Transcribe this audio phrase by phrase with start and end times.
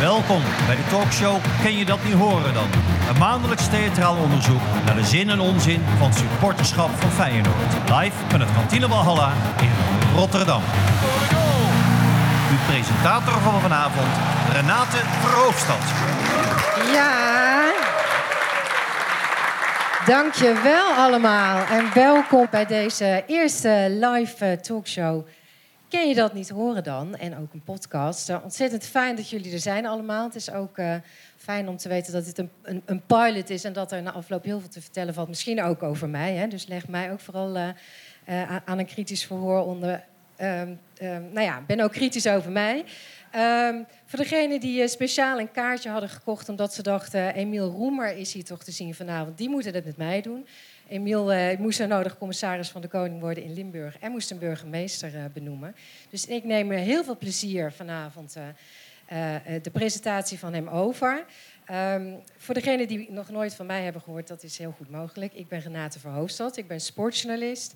[0.00, 2.68] Welkom bij de talkshow Ken je dat niet horen dan?
[3.08, 7.72] Een maandelijks theatraal onderzoek naar de zin en onzin van supporterschap van Feyenoord.
[7.90, 9.70] Live van het Kantine Walhalla in
[10.14, 10.62] Rotterdam.
[12.50, 14.06] Uw presentator van vanavond,
[14.52, 15.82] Renate Verhoofdstad.
[16.92, 17.72] Ja.
[20.06, 25.26] Dankjewel allemaal en welkom bij deze eerste live eh, talkshow.
[25.88, 27.16] Ken je dat niet horen dan?
[27.16, 28.42] En ook een podcast.
[28.42, 30.24] Ontzettend fijn dat jullie er zijn allemaal.
[30.24, 30.94] Het is ook uh,
[31.36, 34.12] fijn om te weten dat dit een, een, een, pilot is en dat er na
[34.12, 35.28] afloop heel veel te vertellen valt.
[35.28, 36.34] Misschien ook over mij.
[36.34, 36.46] Hè?
[36.48, 37.68] Dus leg mij ook vooral uh,
[38.64, 40.04] aan een kritisch verhoor onder.
[40.40, 40.78] Um,
[41.32, 42.84] nou ja, ben ook kritisch over mij.
[43.36, 47.34] Um, voor degenen die speciaal een kaartje hadden gekocht omdat ze dachten...
[47.34, 50.46] Emiel Roemer is hier toch te zien vanavond, die moeten het met mij doen.
[50.88, 53.98] Emiel uh, moest zo nodig commissaris van de Koning worden in Limburg...
[53.98, 55.76] en moest een burgemeester uh, benoemen.
[56.10, 58.36] Dus ik neem er heel veel plezier vanavond
[59.62, 61.24] de presentatie van hem over...
[61.72, 65.32] Um, voor degenen die nog nooit van mij hebben gehoord, dat is heel goed mogelijk.
[65.34, 67.74] Ik ben Renate Verhoofdstad, ik ben sportjournalist...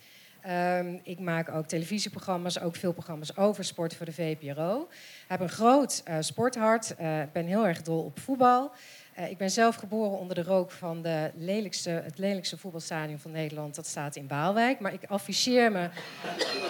[0.49, 4.89] Um, ik maak ook televisieprogramma's, ook veel programma's over sport voor de VPRO.
[4.91, 8.73] Ik heb een groot sporthart, ik ben heel erg dol op voetbal.
[9.19, 13.31] Uh, ik ben zelf geboren onder de rook van de lelijkste, het lelijkste voetbalstadion van
[13.31, 13.75] Nederland.
[13.75, 14.81] Dat staat in Baalwijk.
[14.81, 15.89] Maar ik afficheer me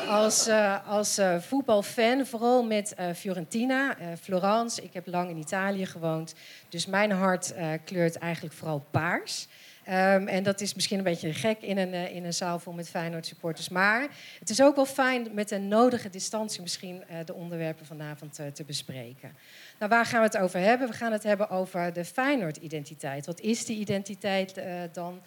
[0.08, 0.48] als,
[0.86, 4.82] als voetbalfan, vooral met Fiorentina, Florence.
[4.82, 6.34] Ik heb lang in Italië gewoond.
[6.68, 9.48] Dus mijn hart kleurt eigenlijk vooral paars.
[9.88, 12.88] Um, en dat is misschien een beetje gek in een, in een zaal vol met
[12.88, 13.68] Feyenoord supporters.
[13.68, 18.64] Maar het is ook wel fijn met een nodige distantie misschien de onderwerpen vanavond te
[18.64, 19.36] bespreken.
[19.80, 20.88] Nou, waar gaan we het over hebben?
[20.88, 23.26] We gaan het hebben over de Feyenoord-identiteit.
[23.26, 25.20] Wat is die identiteit dan?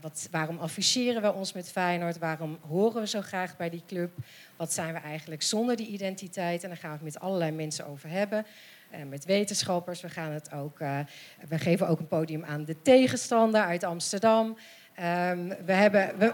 [0.00, 2.18] Wat, waarom afficheren we ons met Feyenoord?
[2.18, 4.10] Waarom horen we zo graag bij die club?
[4.56, 6.62] Wat zijn we eigenlijk zonder die identiteit?
[6.62, 8.46] En daar gaan we het met allerlei mensen over hebben.
[8.92, 10.00] Uh, met wetenschappers.
[10.00, 10.78] We, gaan het ook,
[11.48, 14.46] we geven ook een podium aan de tegenstander uit Amsterdam.
[14.46, 16.18] Um, we hebben.
[16.18, 16.32] We,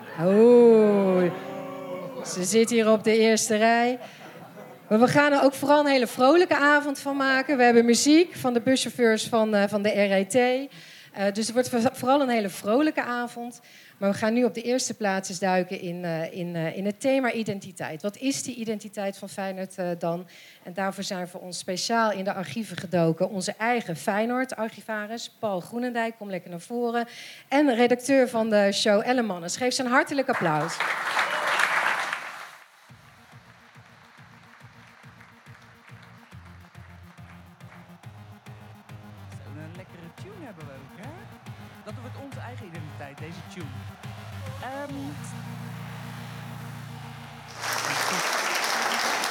[2.27, 3.99] ze zit hier op de eerste rij.
[4.89, 7.57] We gaan er ook vooral een hele vrolijke avond van maken.
[7.57, 10.69] We hebben muziek van de buschauffeurs van, uh, van de RET.
[11.35, 13.61] dus het wordt vooral een hele vrolijke avond.
[13.99, 17.01] Maar we gaan nu op de eerste plaats eens duiken in, uh, in, in het
[17.01, 18.03] thema identiteit.
[18.03, 20.29] Wat is die identiteit van Feyenoord dan?
[20.63, 26.17] En daarvoor zijn voor ons speciaal in de archieven gedoken onze eigen Feyenoord-archivaris, Paul Groenendijk,
[26.19, 27.07] kom lekker naar voren.
[27.49, 29.57] En redacteur van de show Elle Mannes.
[29.57, 30.77] Geef ze een hartelijk applaus.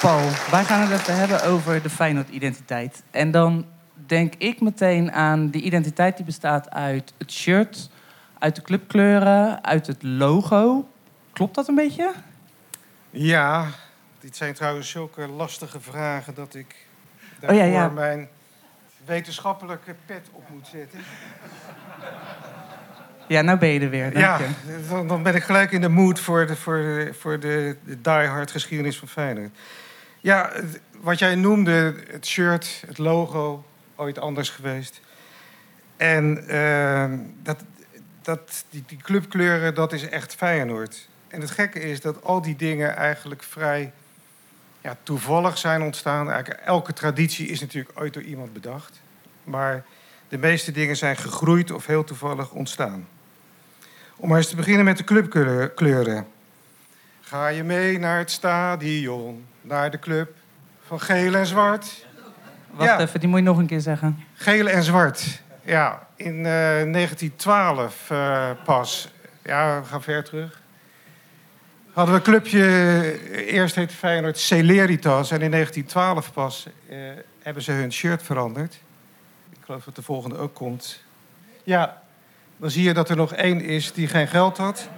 [0.07, 3.03] Paul, wij gaan het even hebben over de Feyenoord-identiteit.
[3.11, 7.89] En dan denk ik meteen aan die identiteit die bestaat uit het shirt,
[8.39, 10.87] uit de clubkleuren, uit het logo.
[11.33, 12.13] Klopt dat een beetje?
[13.09, 13.67] Ja,
[14.19, 16.75] dit zijn trouwens zulke lastige vragen dat ik
[17.39, 17.89] daarvoor oh ja, ja.
[17.89, 18.27] mijn
[19.05, 20.99] wetenschappelijke pet op moet zetten.
[23.27, 24.13] Ja, nou ben je er weer.
[24.13, 25.05] Dank ja, je.
[25.07, 28.51] dan ben ik gelijk in de mood voor de, voor de, voor de, de diehard
[28.51, 29.49] geschiedenis van Feyenoord.
[30.27, 30.51] Ja,
[31.01, 33.65] wat jij noemde, het shirt, het logo,
[33.95, 35.01] ooit anders geweest.
[35.97, 37.63] En uh, dat,
[38.21, 41.07] dat, die, die clubkleuren, dat is echt Feyenoord.
[41.27, 43.91] En het gekke is dat al die dingen eigenlijk vrij
[44.81, 46.31] ja, toevallig zijn ontstaan.
[46.31, 49.01] Eigenlijk elke traditie is natuurlijk ooit door iemand bedacht.
[49.43, 49.85] Maar
[50.29, 53.07] de meeste dingen zijn gegroeid of heel toevallig ontstaan.
[54.15, 56.27] Om maar eens te beginnen met de clubkleuren.
[57.21, 60.35] Ga je mee naar het stadion, naar de club
[60.85, 62.05] van geel en zwart?
[62.71, 62.99] Wacht ja.
[62.99, 64.23] even, die moet je nog een keer zeggen.
[64.33, 65.41] Geel en zwart.
[65.63, 69.11] Ja, in uh, 1912 uh, pas.
[69.43, 70.61] Ja, we gaan ver terug.
[71.93, 75.31] Hadden we een clubje, eerst heette Feyenoord Celeritas.
[75.31, 76.97] En in 1912 pas uh,
[77.41, 78.73] hebben ze hun shirt veranderd.
[79.49, 81.03] Ik geloof dat de volgende ook komt.
[81.63, 82.01] Ja,
[82.57, 84.89] dan zie je dat er nog één is die geen geld had.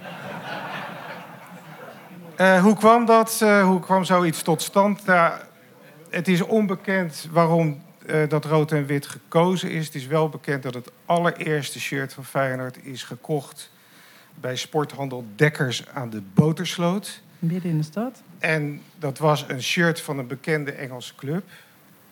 [2.40, 3.40] Uh, hoe kwam dat?
[3.42, 5.04] Uh, hoe kwam zoiets tot stand?
[5.06, 5.40] Nou,
[6.10, 9.86] het is onbekend waarom uh, dat rood en wit gekozen is.
[9.86, 13.70] Het is wel bekend dat het allereerste shirt van Feyenoord is gekocht
[14.34, 17.22] bij sporthandel Dekkers aan de Botersloot.
[17.38, 18.22] Midden in de stad?
[18.38, 21.44] En dat was een shirt van een bekende Engelse club.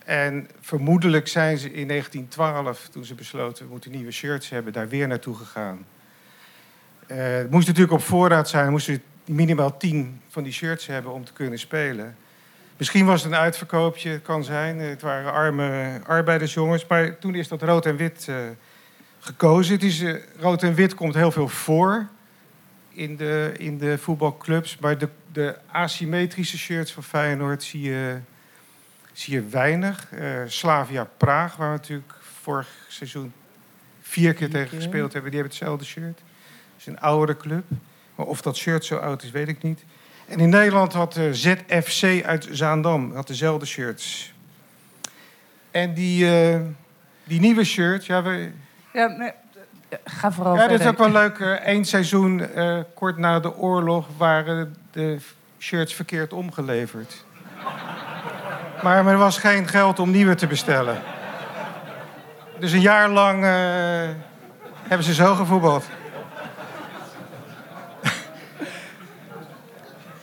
[0.05, 4.87] En vermoedelijk zijn ze in 1912, toen ze besloten we moeten nieuwe shirts hebben, daar
[4.89, 5.85] weer naartoe gegaan.
[7.07, 9.01] Uh, het moest natuurlijk op voorraad zijn, moesten
[9.35, 12.15] minimaal tien van die shirts hebben om te kunnen spelen.
[12.77, 14.79] Misschien was het een uitverkoopje, het kan zijn.
[14.79, 16.87] Het waren arme arbeidersjongens.
[16.87, 18.35] Maar toen is dat rood en wit uh,
[19.19, 19.73] gekozen.
[19.73, 22.07] Het is, uh, rood en wit komt heel veel voor
[22.89, 24.77] in de, in de voetbalclubs.
[24.77, 28.17] Maar de, de asymmetrische shirts van Feyenoord zie je,
[29.11, 30.11] zie je weinig.
[30.11, 33.33] Uh, Slavia Praag, waar we natuurlijk vorig seizoen
[34.01, 36.19] vier keer tegen gespeeld hebben, die hebben hetzelfde shirt.
[36.73, 37.63] Het is een oudere club.
[38.19, 39.83] Maar of dat shirt zo oud is, weet ik niet.
[40.27, 44.33] En in Nederland had de ZFC uit Zaandam had dezelfde shirts.
[45.71, 46.59] En die, uh,
[47.23, 48.51] die nieuwe shirts, ja, we...
[48.93, 49.31] Ja, nee,
[50.03, 51.59] ga vooral Ja, dat is ook wel leuk.
[51.63, 55.17] Eén seizoen, uh, kort na de oorlog, waren de
[55.59, 57.25] shirts verkeerd omgeleverd.
[58.83, 61.01] maar, maar er was geen geld om nieuwe te bestellen.
[62.59, 63.49] Dus een jaar lang uh,
[64.87, 65.85] hebben ze zo gevoetbald.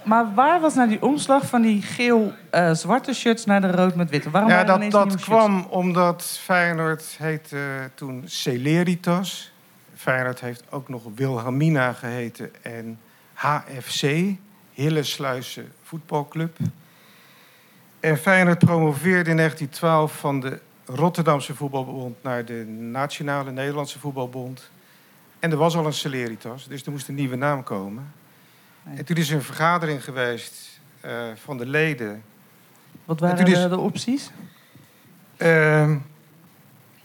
[0.07, 4.11] Maar waar was nou die omslag van die geel-zwarte uh, shirts naar de rood met
[4.11, 4.31] witte?
[4.31, 9.53] Waarom ja, dat, dat kwam omdat Feyenoord heette uh, toen Celeritas.
[9.95, 12.99] Feyenoord heeft ook nog Wilhelmina geheten en
[13.33, 14.03] HFC,
[14.73, 16.57] Hillesluisse Voetbalclub.
[18.01, 24.71] En Feyenoord promoveerde in 1912 van de Rotterdamse Voetbalbond naar de Nationale Nederlandse Voetbalbond.
[25.39, 28.13] En er was al een Celeritas, dus er moest een nieuwe naam komen.
[28.95, 32.23] En toen is er een vergadering geweest uh, van de leden.
[33.05, 34.31] Wat waren is, de opties?
[35.39, 35.97] Uh,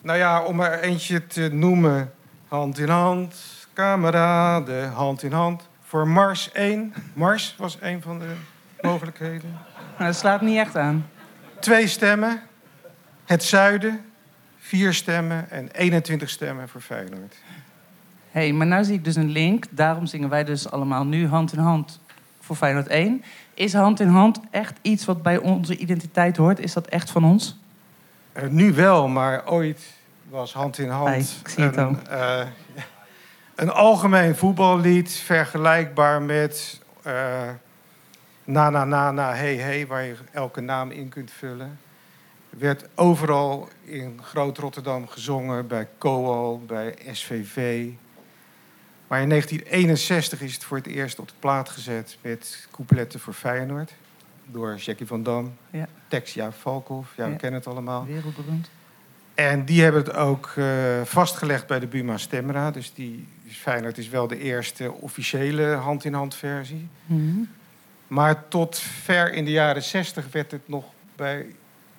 [0.01, 2.13] nou ja, om er eentje te noemen.
[2.47, 3.35] Hand in hand,
[3.73, 5.69] kameraden, hand in hand.
[5.83, 6.93] Voor Mars 1.
[7.13, 8.33] Mars was een van de
[8.81, 9.59] mogelijkheden.
[9.97, 11.09] Nou, dat slaat niet echt aan.
[11.59, 12.41] Twee stemmen.
[13.25, 14.05] Het zuiden,
[14.59, 17.35] vier stemmen en 21 stemmen voor Feyenoord.
[18.31, 19.65] Hé, hey, maar nu zie ik dus een link.
[19.69, 21.99] Daarom zingen wij dus allemaal nu hand in hand
[22.39, 23.23] voor Feyenoord 1.
[23.53, 26.59] Is hand in hand echt iets wat bij onze identiteit hoort?
[26.59, 27.57] Is dat echt van ons?
[28.37, 29.93] Uh, nu wel, maar ooit
[30.29, 32.45] was hand in hand hey, ik zie het een, uh,
[33.55, 37.13] een algemeen voetballied vergelijkbaar met uh,
[38.43, 41.79] na na na na hey hey, waar je elke naam in kunt vullen
[42.57, 47.89] werd overal in Groot Rotterdam gezongen, bij Coal, bij SVV.
[49.11, 53.33] Maar in 1961 is het voor het eerst op de plaat gezet met coupletten voor
[53.33, 53.91] Feyenoord.
[54.45, 55.87] Door Jackie van Dam, ja.
[56.23, 57.35] Jaap Valkhoff, ja, we Ja.
[57.37, 58.05] kennen het allemaal.
[58.05, 58.69] Wereldberoemd.
[59.33, 60.65] En die hebben het ook eh,
[61.03, 62.71] vastgelegd bij de Buma Stemra.
[62.71, 66.87] Dus die dus Feyenoord is wel de eerste officiële hand-in-hand versie.
[67.05, 67.39] Mhm.
[68.07, 70.85] Maar tot ver in de jaren 60 werd het nog
[71.15, 71.45] bij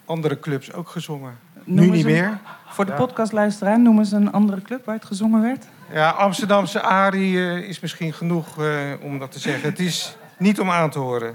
[0.04, 1.38] andere clubs ook gezongen.
[1.64, 2.38] Noem nu niet een- meer.
[2.66, 2.96] Voor de Ja.
[2.96, 5.66] podcastluisteraar, noem eens een andere club waar het gezongen werd.
[5.92, 9.68] Ja, Amsterdamse Arie eh, is misschien genoeg eh, om dat te zeggen.
[9.68, 11.32] Het is niet om aan te horen.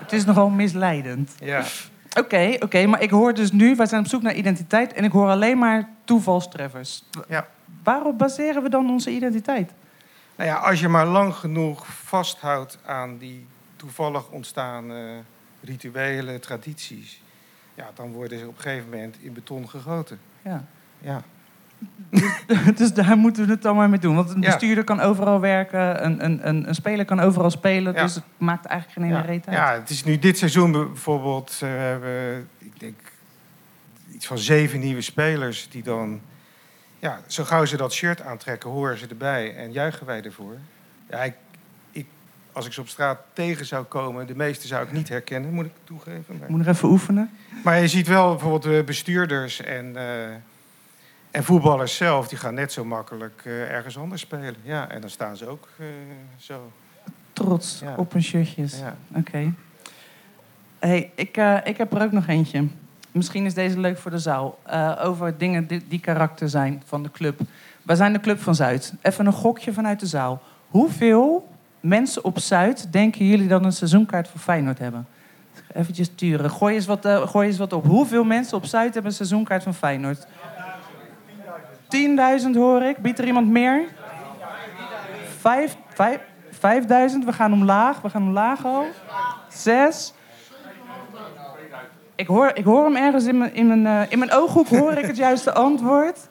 [0.00, 1.34] Het is nogal misleidend.
[1.38, 1.64] Ja.
[2.18, 5.12] Oké, oké, maar ik hoor dus nu, wij zijn op zoek naar identiteit en ik
[5.12, 7.04] hoor alleen maar toevalstreffers.
[7.28, 7.48] Ja.
[7.82, 9.72] Waarop baseren we dan onze identiteit?
[10.36, 15.22] Nou ja, als je maar lang genoeg vasthoudt aan die toevallig ontstaande
[15.62, 17.22] rituelen, tradities...
[17.74, 20.20] Ja, dan worden ze op een gegeven moment in beton gegoten.
[20.42, 20.64] Ja.
[20.98, 21.22] Ja.
[22.76, 24.14] dus daar moeten we het dan maar mee doen.
[24.14, 27.94] Want een bestuurder kan overal werken, een, een, een, een speler kan overal spelen.
[27.94, 29.56] Dus het maakt eigenlijk geen ene reet uit.
[29.56, 31.50] ja, het is nu dit seizoen bijvoorbeeld.
[31.52, 32.98] eh, we hebben, ik denk,
[34.14, 36.20] iets van zeven nieuwe spelers die dan.
[36.98, 40.56] Ja, zo gauw ze dat shirt aantrekken, horen ze erbij en juichen wij ervoor.
[41.10, 41.34] Ja, ik,
[41.90, 42.06] ik,
[42.52, 45.66] als ik ze op straat tegen zou komen, de meeste zou ik niet herkennen, moet
[45.66, 46.36] ik toegeven.
[46.40, 47.30] Maar, Moet nog even oefenen.
[47.64, 50.04] maar je ziet wel bijvoorbeeld de bestuurders en, eh,
[51.30, 54.56] en voetballers zelf, die gaan net zo makkelijk eh, ergens anders spelen.
[54.62, 55.86] Ja, en dan staan ze ook eh,
[56.36, 56.72] zo.
[57.32, 57.94] Trots Ja.
[57.96, 58.78] op hun shirtjes.
[58.78, 58.96] Ja.
[59.14, 59.52] Oké.
[60.78, 62.66] Hey, ik, eh, ik heb er ook nog eentje.
[63.12, 64.58] Misschien is deze leuk voor de zaal.
[65.02, 67.40] Over dingen die, die karakter zijn van de club.
[67.82, 68.94] Wij zijn de Club van Zuid.
[69.02, 70.42] Even een gokje vanuit de zaal.
[70.68, 71.48] Hoeveel
[71.80, 75.06] mensen op Zuid denken jullie dan een seizoenkaart voor Feyenoord hebben?
[75.74, 76.50] Even sturen.
[76.50, 77.84] Gooi eens, wat, gooi eens wat op.
[77.84, 80.26] Hoeveel mensen op Zuid hebben een seizoenkaart van Feyenoord?
[82.44, 82.98] 10.000 hoor ik.
[82.98, 83.84] Biedt er iemand meer?
[85.38, 86.20] Vijf, vijf,
[86.50, 87.24] 5000.
[87.24, 88.00] We gaan omlaag.
[88.00, 88.84] We gaan omlaag al.
[89.48, 90.12] Zes.
[92.14, 94.92] Ik hoor, ik hoor hem ergens in mijn, in, mijn, eh, in mijn ooghoek hoor
[94.92, 96.28] ik het juiste antwoord.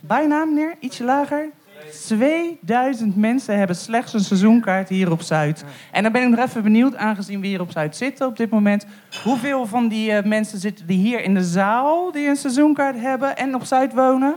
[0.00, 0.74] Bijna, meneer?
[0.80, 1.50] Ietsje lager.
[1.90, 5.64] 2000 mensen hebben slechts een seizoenkaart hier op Zuid.
[5.92, 8.50] En dan ben ik nog even benieuwd, aangezien we hier op Zuid zitten op dit
[8.50, 8.86] moment.
[9.22, 13.36] Hoeveel van die eh, mensen zitten die hier in de zaal die een seizoenkaart hebben
[13.36, 14.34] en op Zuid wonen?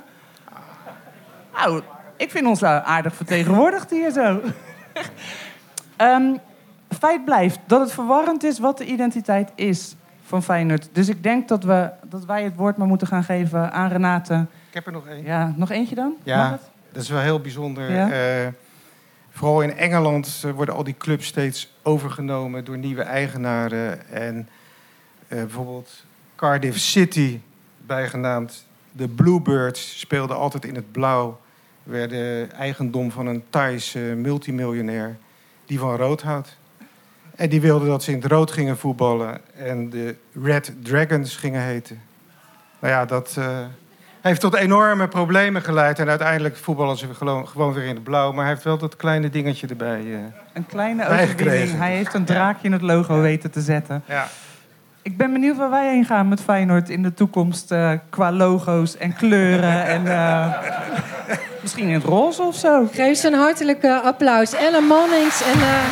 [1.58, 1.82] Nou,
[2.18, 4.42] ik vind ons aardig vertegenwoordigd hier zo.
[5.96, 6.36] Ehm,
[7.00, 10.90] feit blijft dat het verwarrend is wat de identiteit is van Feyenoord.
[10.92, 14.46] Dus ik denk dat, we, dat wij het woord maar moeten gaan geven aan Renate.
[14.68, 15.24] Ik heb er nog één.
[15.24, 16.16] Ja, nog eentje dan?
[16.24, 16.60] Ja.
[16.92, 17.92] Dat is wel heel bijzonder.
[17.92, 18.12] Ja.
[18.12, 18.48] Eh,
[19.30, 24.10] vooral in Engeland eh, worden al die clubs steeds overgenomen door nieuwe eigenaren.
[24.10, 24.50] En
[25.28, 27.40] eh, bijvoorbeeld Cardiff City,
[27.78, 31.40] bijgenaamd de Bluebirds, speelde altijd in het blauw.
[31.88, 35.18] Werden eigendom van een Thaise multimiljonair
[35.66, 36.58] die van rood houdt.
[37.36, 41.62] En die wilde dat ze in het rood gingen voetballen en de Red Dragons gingen
[41.62, 42.02] heten.
[42.80, 43.60] Nou ja, dat eh,
[44.22, 46.00] heeft tot enorme problemen geleid.
[46.00, 48.32] En uiteindelijk voetballen ze gewoon, weer in het blauw.
[48.32, 50.00] Maar hij heeft wel dat kleine dingetje erbij.
[50.00, 50.20] eh.
[50.54, 51.78] Een kleine overwinning.
[51.78, 54.04] Hij heeft een draakje in het logo weten te zetten.
[54.08, 54.28] Ja.
[55.08, 57.72] Ik ben benieuwd waar wij heen gaan met Feyenoord in de toekomst.
[57.72, 59.86] eh, qua logo's en kleuren.
[59.96, 60.46] en eh,
[61.62, 62.88] misschien in het roze of zo.
[62.92, 64.54] Geef ze een hartelijk eh, applaus.
[64.54, 65.84] Ellen Mannings en eh,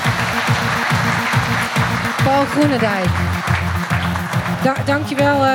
[2.23, 3.09] Paul Groenendijk.
[4.63, 5.45] Da dankjewel,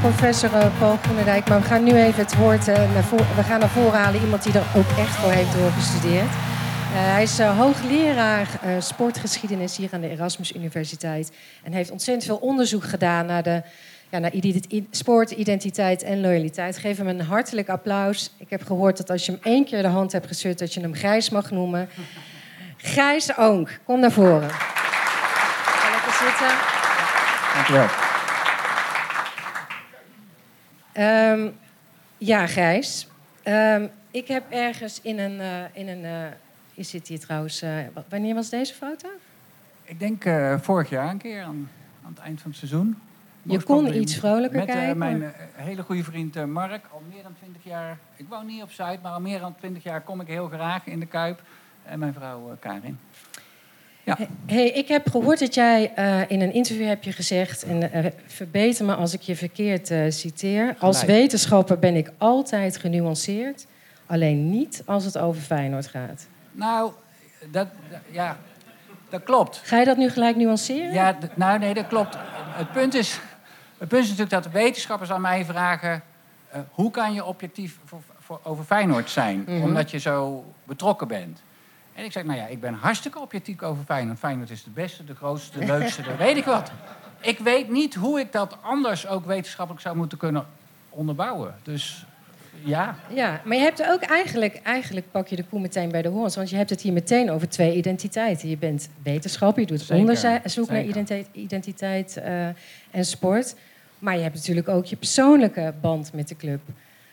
[0.00, 1.48] professor Paul Groenendijk.
[1.48, 2.64] Maar we gaan nu even het woord.
[2.64, 6.30] We gaan naar voren halen iemand die er ook echt voor heeft doorgestudeerd.
[6.86, 11.32] Eh, hij is eh, hoogleraar eh, sportgeschiedenis hier aan de Erasmus Universiteit.
[11.62, 13.62] En heeft ontzettend veel onderzoek gedaan naar, de,
[14.10, 14.32] ja, naar
[14.90, 16.78] sport, identiteit en loyaliteit.
[16.78, 18.34] Geef hem een hartelijk applaus.
[18.36, 20.80] Ik heb gehoord dat als je hem één keer de hand hebt geschud, dat je
[20.80, 21.88] hem Gijs mag noemen.
[22.76, 24.50] Gijs Oonk, kom naar voren.
[24.50, 26.56] Ga lekker zitten.
[27.54, 27.88] Dankjewel.
[30.92, 31.48] Ehm,
[32.18, 33.08] ja, Gijs.
[33.42, 35.40] Ehm, ik heb ergens in een...
[35.72, 36.06] in een
[36.76, 37.62] je zit hier trouwens...
[37.62, 39.08] eh, wa- wanneer was deze foto?
[39.84, 41.68] Ik denk eh, vorig jaar een keer aan,
[42.04, 42.96] aan het eind van het seizoen.
[43.42, 44.98] Je kon iets vrolijker met, eh, kijken.
[44.98, 46.86] mijn eh, hele goede vriend Mark.
[46.92, 47.98] Al meer dan 20 jaar.
[48.16, 50.86] Ik woon niet op Zuid, maar al meer dan 20 jaar kom ik heel graag
[50.86, 51.42] in de Kuip.
[51.84, 52.98] En mijn vrouw Karin.
[54.04, 54.18] Ja.
[54.46, 55.84] Hey, ik heb gehoord dat jij
[56.28, 57.62] in een interview heb je gezegd...
[57.62, 60.76] en verbeter me als ik je verkeerd citeer...
[60.78, 63.66] als wetenschapper ben ik altijd genuanceerd...
[64.06, 66.26] alleen niet als het over Feyenoord gaat.
[66.56, 66.92] Nou,
[67.50, 68.36] dat, dat- ja,
[69.08, 69.60] dat klopt.
[69.64, 70.92] Ga je dat nu gelijk nuanceren?
[70.92, 72.16] Ja, nou nee, dat klopt.
[72.48, 73.20] Het punt is,
[73.78, 76.02] het punt is natuurlijk dat de wetenschappers aan mij vragen...
[76.48, 79.44] eh, hoe kan je objectief voor, voor, over Feyenoord zijn?
[79.46, 79.62] Mhm.
[79.62, 81.42] Omdat je zo betrokken bent.
[81.94, 84.18] En ik zeg, nou ja, ik ben hartstikke objectief over Feyenoord.
[84.18, 86.70] Feyenoord is de beste, de grootste, de leukste, de weet ik wat.
[87.20, 90.46] Ik weet niet hoe ik dat anders ook wetenschappelijk zou moeten kunnen
[90.90, 91.54] onderbouwen.
[91.62, 92.06] Dus
[92.64, 96.02] ja, Ja, maar je hebt er ook eigenlijk, eigenlijk pak je de koe meteen bij
[96.02, 96.36] de horens.
[96.36, 98.48] Want je hebt het hier meteen over twee identiteiten.
[98.48, 102.46] Je bent wetenschapper, je doet Zeker, onderzoek naar identiteit, identiteit eh,
[102.90, 103.54] en sport.
[103.98, 106.60] Maar je hebt natuurlijk ook je persoonlijke band met de club.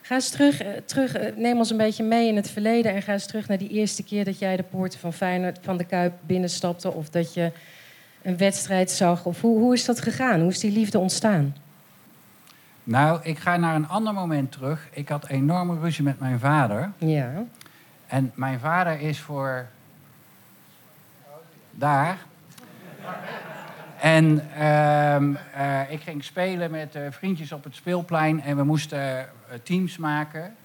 [0.01, 2.93] Ga eens terug, eh, terug eh, neem ons een beetje mee in het verleden...
[2.93, 5.77] en ga eens terug naar die eerste keer dat jij de poorten van Feyenoord van
[5.77, 6.93] de Kuip binnenstapte...
[6.93, 7.51] of dat je
[8.21, 9.25] een wedstrijd zag.
[9.25, 10.39] Of hoe, hoe is dat gegaan?
[10.39, 11.55] Hoe is die liefde ontstaan?
[12.84, 14.88] Nou, ik ga naar een ander moment terug.
[14.92, 16.92] Ik had enorme ruzie met mijn vader.
[16.98, 17.44] Ja.
[18.08, 19.68] En mijn vader is voor
[21.72, 22.18] daar.
[24.00, 29.20] En ehm, eh, ik ging spelen met eh, vriendjes op het speelplein en we moesten
[29.20, 29.28] eh,
[29.63, 30.56] teams maken.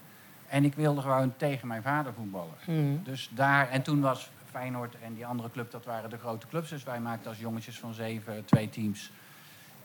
[0.47, 2.53] En ik wilde gewoon tegen mijn vader voetballen.
[2.65, 3.01] Hmm.
[3.03, 6.69] Dus daar, en toen was Feyenoord en die andere club, dat waren de grote clubs.
[6.69, 9.11] Dus wij maakten als jongetjes van zeven twee teams.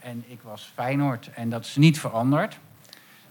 [0.05, 2.59] En ik was Feyenoord en dat is niet veranderd.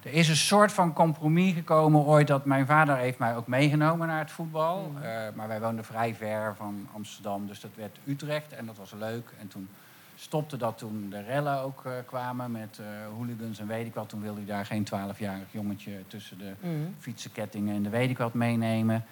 [0.03, 4.07] Er is een soort van compromis gekomen ooit dat mijn vader heeft mij ook meegenomen
[4.07, 4.91] naar het voetbal.
[5.01, 8.91] Eh, maar wij woonden vrij ver van Amsterdam, dus dat werd Utrecht en dat was
[8.99, 9.33] leuk.
[9.39, 9.69] En toen
[10.15, 12.85] stopte dat toen de rellen ook eh, kwamen met eh,
[13.17, 14.09] hooligans en weet ik wat.
[14.09, 16.95] Toen wilde hij daar geen 12-jarig jongetje tussen de Hmm.
[16.99, 19.05] fietsenkettingen en de weet ik wat meenemen.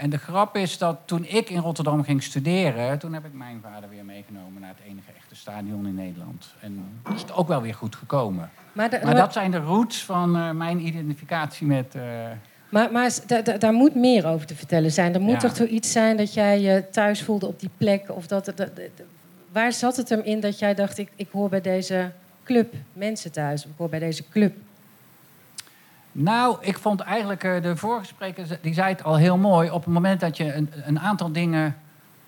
[0.00, 3.60] En de grap is dat toen ik in Rotterdam ging studeren, toen heb ik mijn
[3.62, 6.46] vader weer meegenomen naar het enige echte stadion in Nederland.
[6.60, 8.50] En dat is het ook wel weer goed gekomen.
[8.72, 11.94] Maar, de- Maar dat zijn de roots van eh, mijn identificatie met.
[11.94, 12.02] eh,
[12.68, 13.10] Maar, maar
[13.58, 15.14] daar moet meer over te vertellen zijn.
[15.14, 15.38] Er moet Ja.
[15.38, 18.10] toch toch iets zijn dat jij je thuis voelde op die plek?
[18.10, 19.06] Of dat, dat- dat- dat-
[19.52, 22.10] waar zat het hem in dat jij dacht, ik, ik hoor bij deze
[22.44, 23.64] club mensen thuis?
[23.64, 24.56] Of ik hoor bij deze club.
[26.12, 29.70] Nou, ik vond eigenlijk eh, de vorige spreker, die zei het al heel mooi.
[29.70, 31.76] Op het moment dat je een, een aantal dingen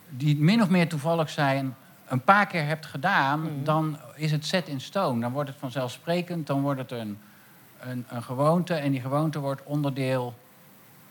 [0.08, 1.74] die min of meer toevallig zijn,
[2.06, 3.64] een paar keer hebt gedaan, Mhm.
[3.64, 5.20] dan is het set in stone.
[5.20, 7.18] Dan wordt het vanzelfsprekend, dan wordt het een,
[7.80, 10.34] een, een gewoonte en die gewoonte wordt onderdeel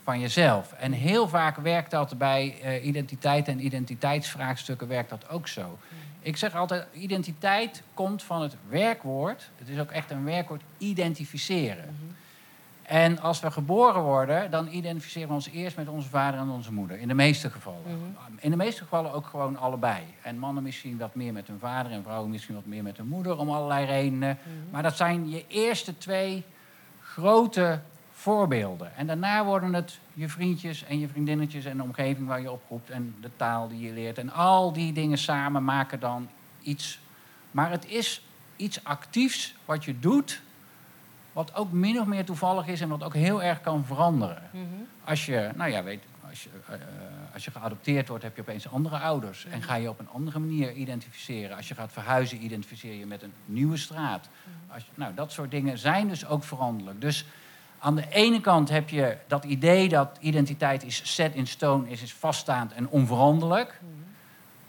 [0.04, 0.74] van jezelf.
[0.74, 5.78] En heel vaak werkt dat bij eh, identiteit en identiteitsvraagstukken werkt dat ook zo.
[6.20, 11.96] Ik zeg altijd, identiteit komt van het werkwoord, het is ook echt een werkwoord, identificeren.
[12.92, 16.74] En als we geboren worden, dan identificeren we ons eerst met onze vader en onze
[16.74, 17.00] moeder.
[17.00, 17.82] In de meeste gevallen.
[17.86, 18.34] Mhm.
[18.40, 20.04] In de meeste gevallen ook gewoon allebei.
[20.22, 23.08] En mannen misschien wat meer met hun vader en vrouwen misschien wat meer met hun
[23.08, 24.38] moeder, om allerlei redenen.
[24.42, 24.72] Mhm.
[24.72, 26.44] Maar dat zijn je eerste twee
[27.02, 27.80] grote
[28.12, 28.96] voorbeelden.
[28.96, 32.90] En daarna worden het je vriendjes en je vriendinnetjes en de omgeving waar je oproept
[32.90, 34.18] en de taal die je leert.
[34.18, 36.30] En al die dingen samen maken dan
[36.62, 37.00] iets.
[37.52, 40.42] Maar het is iets actiefs wat je doet,
[41.34, 44.50] wat ook min of meer toevallig is en wat ook heel erg kan veranderen.
[44.52, 44.64] Mhm.
[45.04, 46.82] Als je, nou ja, weet, als je, eh, eh,
[47.34, 49.46] als je geadopteerd wordt, heb je opeens andere ouders.
[49.46, 51.56] En ga je op een andere manier identificeren.
[51.56, 54.30] Als je gaat verhuizen, identificeer je met een nieuwe straat.
[54.68, 57.02] Als je, nou, dat soort dingen zijn dus ook veranderlijk.
[57.02, 57.26] Dus
[57.80, 62.02] aan de ene kant heb je dat idee dat identiteit is set in stone, is,
[62.02, 63.82] is vaststaand en onveranderlijk.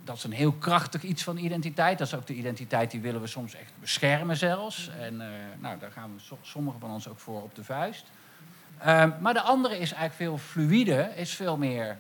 [0.05, 1.99] Dat is een heel krachtig iets van identiteit.
[1.99, 4.91] Dat is ook de identiteit die willen we soms echt beschermen zelfs.
[5.01, 5.27] En eh,
[5.61, 8.05] nou, daar gaan we so- sommigen van ons ook voor op de vuist.
[8.79, 11.97] Ehm, maar de andere is eigenlijk veel fluïde, is veel meer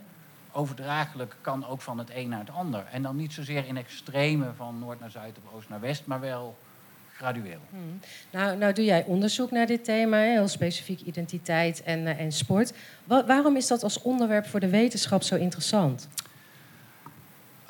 [0.52, 2.84] overdraaglijk, kan ook van het een naar het ander.
[2.92, 6.20] En dan niet zozeer in extreme van noord naar zuid of oost naar west, maar
[6.20, 6.58] wel
[7.16, 7.60] gradueel.
[8.30, 12.72] Nou, nou doe jij onderzoek naar dit thema, heel specifiek identiteit en, eh, en sport.
[13.04, 16.08] Wa- waarom is dat als onderwerp voor de wetenschap zo interessant?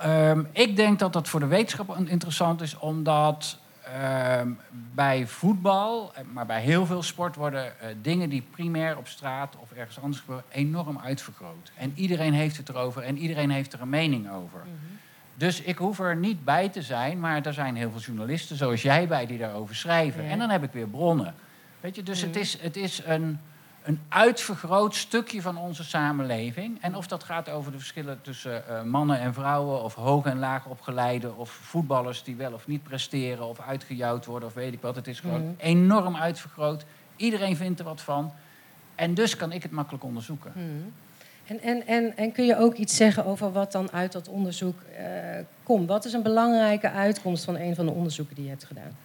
[0.03, 4.49] Ehm, ik denk dat dat voor de wetenschap interessant is, omdat ehm,
[4.95, 9.57] bij voetbal, eh, maar bij heel veel sport, worden eh, dingen die primair op straat
[9.59, 11.73] of ergens anders gebeuren, enorm uitvergroot.
[11.77, 14.61] En iedereen heeft het erover en iedereen heeft er een mening over.
[15.35, 18.83] Dus ik hoef er niet bij te zijn, maar er zijn heel veel journalisten zoals
[18.83, 20.25] jij bij die daarover schrijven.
[20.25, 21.35] En dan heb ik weer bronnen.
[21.81, 22.39] Weet je, dus het Mhm.
[22.41, 23.41] is, het is een,
[23.85, 26.79] een uitvergroot stukje van onze samenleving.
[26.83, 30.39] En of dat gaat over de verschillen tussen eh, mannen en vrouwen, of hoog en
[30.39, 34.81] laag opgeleide, of voetballers die wel of niet presteren, of uitgejouwd worden, of weet ik
[34.81, 34.97] wat.
[34.97, 35.53] Het is gewoon Mhm.
[35.57, 36.85] enorm uitvergroot.
[37.17, 38.33] Iedereen vindt er wat van.
[38.95, 40.53] En dus kan ik het makkelijk onderzoeken.
[40.55, 40.93] Hmm.
[41.47, 44.81] En, en, en, en kun je ook iets zeggen over wat dan uit dat onderzoek
[44.81, 45.05] eh,
[45.63, 45.89] komt?
[45.89, 48.97] Wat is een belangrijke uitkomst van een van de onderzoeken die je hebt gedaan?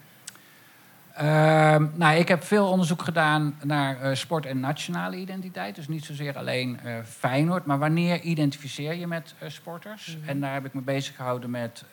[1.18, 5.76] Ehm, nou, ik heb veel onderzoek gedaan naar eh, sport en nationale identiteit.
[5.76, 10.18] Dus niet zozeer alleen eh Feyenoord, maar wanneer identificeer je met eh, sporters?
[10.18, 10.30] Mhm.
[10.30, 11.84] En daar heb ik me bezig gehouden met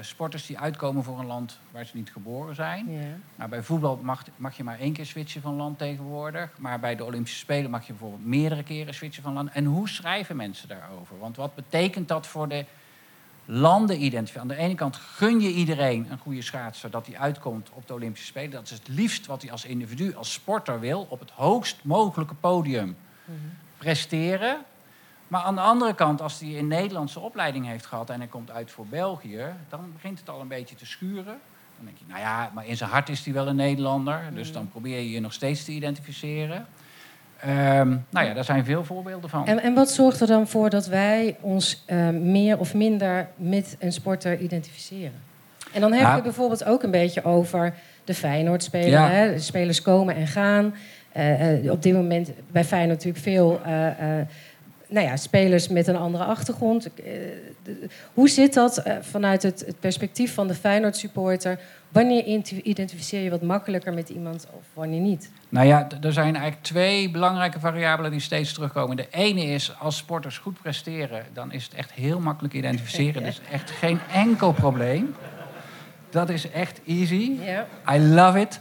[0.00, 2.90] sporters die uitkomen voor een land waar ze niet geboren zijn.
[2.90, 3.16] Ja.
[3.34, 6.50] Nou, bij voetbal mag, mag je maar één keer switchen van land tegenwoordig.
[6.58, 9.50] Maar bij de Olympische Spelen mag je bijvoorbeeld meerdere keren switchen van land.
[9.52, 11.18] En hoe schrijven mensen daarover?
[11.18, 12.64] Want wat betekent dat voor de
[13.50, 14.40] landenidentificatie?
[14.40, 17.94] Aan de ene kant gun je iedereen een goede schaatser dat hij uitkomt op de
[17.94, 18.50] Olympische Spelen.
[18.50, 21.06] Dat is het liefst wat hij als individu, als sporter wil.
[21.08, 22.96] Op het hoogst mogelijke podium
[23.78, 24.58] presteren.
[25.28, 28.50] Maar aan de andere kant, als hij een Nederlandse opleiding heeft gehad en hij komt
[28.50, 31.40] uit voor België, dan begint het al een beetje te schuren.
[31.76, 34.30] Dan denk je, nou ja, maar in zijn hart is hij wel een Nederlander.
[34.34, 36.66] Dus dan probeer je je nog steeds te identificeren.
[37.42, 39.46] Ehm, nou ja, daar zijn veel voorbeelden van.
[39.46, 43.76] En, en wat zorgt er dan voor dat wij ons eh, meer of minder met
[43.78, 45.12] een sporter identificeren?
[45.72, 46.16] En dan heb Ja.
[46.16, 47.74] je bijvoorbeeld ook een beetje over
[48.04, 48.88] de Feyenoord-speler.
[48.90, 49.08] Ja.
[49.08, 49.32] Hè?
[49.32, 50.74] De spelers komen en gaan.
[51.12, 53.60] Eh, eh, op dit moment bij Feyenoord natuurlijk veel
[54.88, 56.88] nou ja, spelers met een andere achtergrond.
[58.14, 61.58] Hoe zit dat vanuit het, het perspectief van de Feyenoord-supporter?
[61.90, 62.24] Wanneer
[62.62, 65.30] identificeer je wat makkelijker met iemand of wanneer niet?
[65.48, 68.96] Nou ja, er zijn eigenlijk twee belangrijke variabelen die steeds terugkomen.
[68.96, 73.22] De ene is, als sporters goed presteren, dan is het echt heel makkelijk identificeren.
[73.30, 75.14] Dus echt geen enkel probleem.
[76.10, 77.38] Dat is echt easy.
[77.40, 77.66] Ja.
[77.94, 78.60] I love it.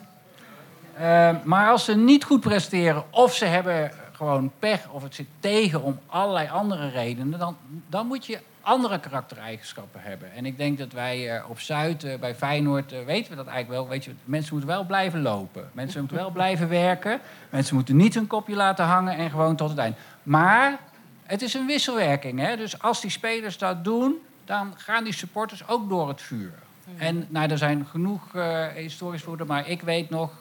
[0.94, 5.28] Eh, maar als ze niet goed presteren of ze hebben gewoon pech of het zit
[5.40, 7.58] tegen om allerlei andere redenen, dan,
[7.90, 8.40] dan moet je
[8.70, 10.34] andere karaktereigenschappen hebben.
[10.34, 13.48] En ik denk dat wij eh, op Zuid, eh, bij Feyenoord, eh, weten we dat
[13.48, 13.90] eigenlijk wel.
[13.90, 15.70] Weet je, mensen moeten wel blijven lopen.
[15.74, 17.20] Mensen moeten wel blijven werken.
[17.50, 19.96] Mensen moeten niet hun kopje laten hangen en gewoon tot het eind.
[20.24, 20.80] Maar
[21.24, 22.40] het is een wisselwerking.
[22.40, 22.58] Hè?
[22.58, 26.54] Dus als die spelers dat doen, dan gaan die supporters ook door het vuur.
[26.98, 30.32] En nou, er zijn genoeg eh historisch voeden, maar ik weet nog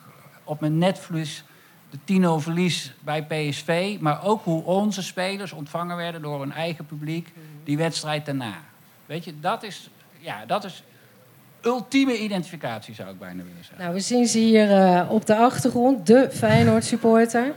[0.44, 1.44] op mijn netvlies
[1.90, 3.96] de Tino verlies bij PSV.
[4.00, 7.32] Maar ook hoe onze spelers ontvangen werden door hun eigen publiek
[7.68, 8.54] die wedstrijd daarna.
[9.06, 10.82] Weet je, dat is, ja, dat is
[11.60, 13.78] ultieme identificatie, zou ik bijna willen zeggen.
[13.78, 17.52] Nou, we zien ze hier eh, op de achtergrond, de Feyenoord-supporter.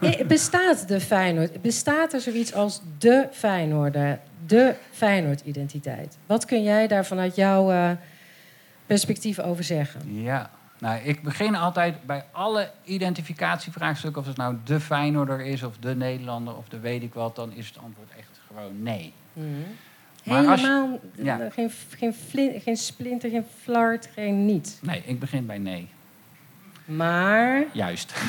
[0.00, 6.18] Eh, Bestaat de Feyenoord, bestaat er zoiets als de Feyenoorder, de Feyenoord-identiteit?
[6.26, 7.90] Wat kun jij daar vanuit jouw eh,
[8.86, 10.22] perspectief over zeggen?
[10.22, 15.76] Ja, nou, ik begin altijd bij alle identificatievraagstukken, of het nou de Feyenoorder is, of
[15.76, 19.12] de Nederlander, of de weet ik wat, dan is het antwoord echt gewoon nee.
[20.24, 21.40] Maar als je- Helemaal ja.
[21.40, 24.78] eh, geen, geen, geen splinter, geen flart, geen niet.
[24.82, 25.88] Nee, ik begin bij nee.
[26.84, 28.12] Maar Juist.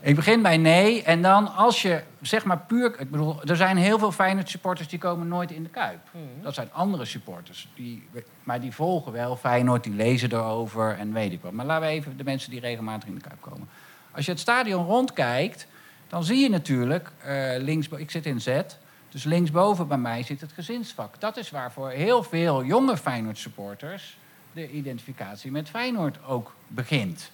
[0.00, 1.02] Ik begin bij nee.
[1.02, 2.94] En dan als je, zeg maar puur...
[3.00, 5.98] Ik bedoel, er zijn heel veel Feyenoord supporters die komen nooit in de Kuip.
[6.42, 7.68] Dat zijn andere supporters.
[7.74, 8.08] Die,
[8.42, 11.52] maar die volgen wel Feyenoord, die lezen erover en weet ik wat.
[11.52, 13.68] Maar laten we even de mensen die regelmatig in de Kuip komen.
[14.12, 15.66] Als je het stadion rondkijkt,
[16.08, 17.88] dan zie je natuurlijk eh links...
[17.88, 18.48] Ik zit in Z,
[19.16, 21.20] dus linksboven bij mij zit het gezinsvak.
[21.20, 24.18] Dat is waar voor heel veel jonge Feyenoord supporters...
[24.52, 27.30] de identificatie met Feyenoord ook begint.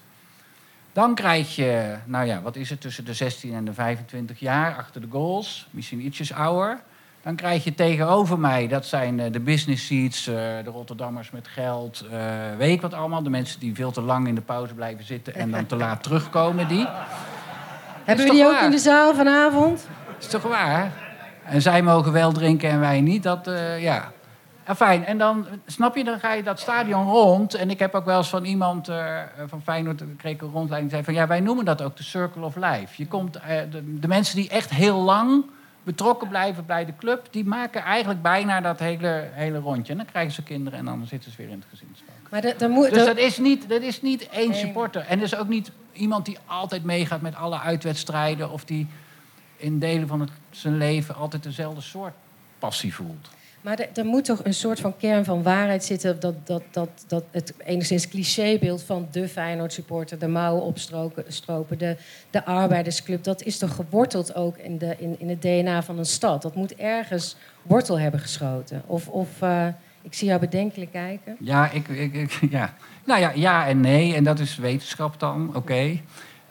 [0.93, 4.77] Dan krijg je, nou ja, wat is het, tussen de 16 en de 25 jaar
[4.77, 5.67] achter de goals.
[5.71, 6.81] Misschien ietsjes ouder.
[7.23, 11.49] Dan krijg je tegenover mij, dat zijn eh, de business seats, eh, de Rotterdammers met
[11.49, 12.21] geld, eh,
[12.59, 13.23] weet ik wat allemaal.
[13.23, 16.03] De mensen die veel te lang in de pauze blijven zitten en dan te laat
[16.03, 16.87] terugkomen, die.
[18.05, 18.65] Hebben we die ook waar?
[18.65, 19.89] in de zaal vanavond?
[20.19, 21.02] Is toch waar?
[21.45, 23.23] En zij mogen wel drinken en wij niet.
[23.23, 24.13] Dat, eh, ja.
[24.65, 25.05] En fijn.
[25.05, 27.55] En dan, snap je, dan ga je dat stadion rond.
[27.55, 30.93] En ik heb ook wel eens van iemand eh, van Feyenoord, kreeg ik een rondleiding,
[30.93, 32.87] die zei van ja, wij noemen dat ook de Circle of Life.
[32.97, 35.45] Je komt, eh, de, de mensen die echt heel lang
[35.83, 39.93] betrokken blijven bij de club, die maken eigenlijk bijna dat hele, hele rondje.
[39.93, 42.09] En dan krijgen ze kinderen en dan zitten ze weer in het gezinsvak.
[42.31, 45.05] Maar de- moet, Dus dat- dat is niet, dat is niet één supporter.
[45.09, 48.51] En er is ook niet iemand die altijd meegaat met alle uitwedstrijden.
[48.51, 48.87] Of die
[49.63, 52.13] in delen van het, zijn leven altijd dezelfde soort
[52.59, 53.29] passie voelt.
[53.61, 56.21] Maar er, er moet toch een soort van kern van waarheid zitten...
[56.21, 60.19] dat, dat, dat, dat het enigszins clichébeeld van de Feyenoord-supporter...
[60.19, 61.97] de mouwen opstropen, stropen, de,
[62.31, 63.25] de arbeidersclub...
[63.25, 66.43] dat is toch geworteld ook in, de, in, in het DNA van een stad.
[66.43, 68.83] Dat moet ergens wortel hebben geschoten.
[68.87, 69.67] Of, of eh,
[70.03, 71.37] ik zie jou bedenkelijk kijken.
[71.41, 72.75] Ja, ik, ik, ik- ja.
[73.05, 74.15] Nou ja, ja en nee.
[74.15, 75.75] En dat is wetenschap dan, oké.
[75.75, 76.03] Die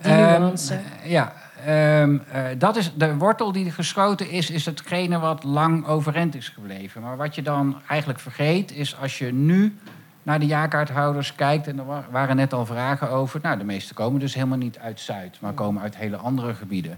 [0.01, 0.55] Ehm,
[1.03, 1.33] ja,
[1.65, 7.01] eh, dat is de wortel die geschoten is, is hetgene wat lang overeind is gebleven.
[7.01, 9.77] Maar wat je dan eigenlijk vergeet, is als je nu
[10.23, 13.39] naar de jaarkaarthouders kijkt, en er wa- waren net al vragen over.
[13.43, 16.95] Nou, de meeste komen dus helemaal niet uit Zuid, maar komen uit hele andere gebieden.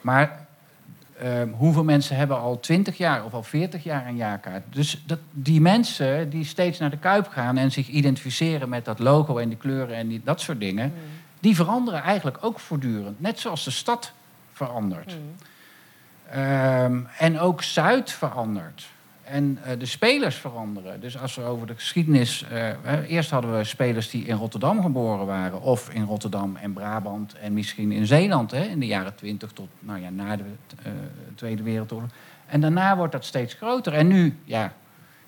[0.00, 0.46] Maar
[1.20, 4.62] ehm, hoeveel mensen hebben al 20 jaar of al 40 jaar een jaarkaart?
[4.70, 8.98] Dus dat, die mensen die steeds naar de Kuip gaan en zich identificeren met dat
[8.98, 10.92] logo en die kleuren en die, dat soort dingen,
[11.42, 13.20] die veranderen eigenlijk ook voortdurend.
[13.20, 14.12] Net zoals de stad
[14.52, 15.16] verandert.
[16.30, 18.88] Ehm, en ook Zuid verandert.
[19.22, 21.00] En eh, de spelers veranderen.
[21.00, 22.44] Dus als we over de geschiedenis.
[22.50, 25.60] eh, eerst hadden we spelers die in Rotterdam geboren waren.
[25.60, 27.34] Of in Rotterdam en Brabant.
[27.34, 30.44] En misschien in Zeeland hè, in de jaren twintig tot nou ja, na de
[30.82, 30.92] eh,
[31.34, 32.10] Tweede Wereldoorlog.
[32.46, 33.92] En daarna wordt dat steeds groter.
[33.92, 34.72] En nu, ja,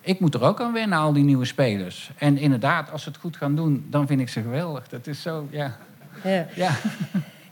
[0.01, 2.11] ik moet er ook aan wennen, al die nieuwe spelers.
[2.19, 4.89] En inderdaad, als ze het goed gaan doen, dan vind ik ze geweldig.
[4.89, 5.77] Dat is zo, ja.
[6.23, 6.47] Ja.
[6.55, 6.77] ja.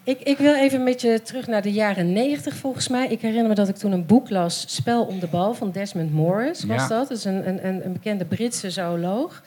[0.05, 3.07] Ik, ik wil even met je terug naar de jaren negentig volgens mij.
[3.09, 6.13] Ik herinner me dat ik toen een boek las, Spel om de bal, van Desmond
[6.13, 6.89] Morris was Ja.
[6.89, 7.09] dat.
[7.09, 9.43] Dat is een, een, een een bekende Britse zooloog.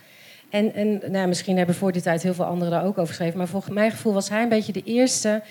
[0.50, 3.38] En, en nou, misschien hebben voor die tijd heel veel anderen daar ook over geschreven.
[3.38, 5.42] Maar volgens mijn gevoel was hij een beetje de eerste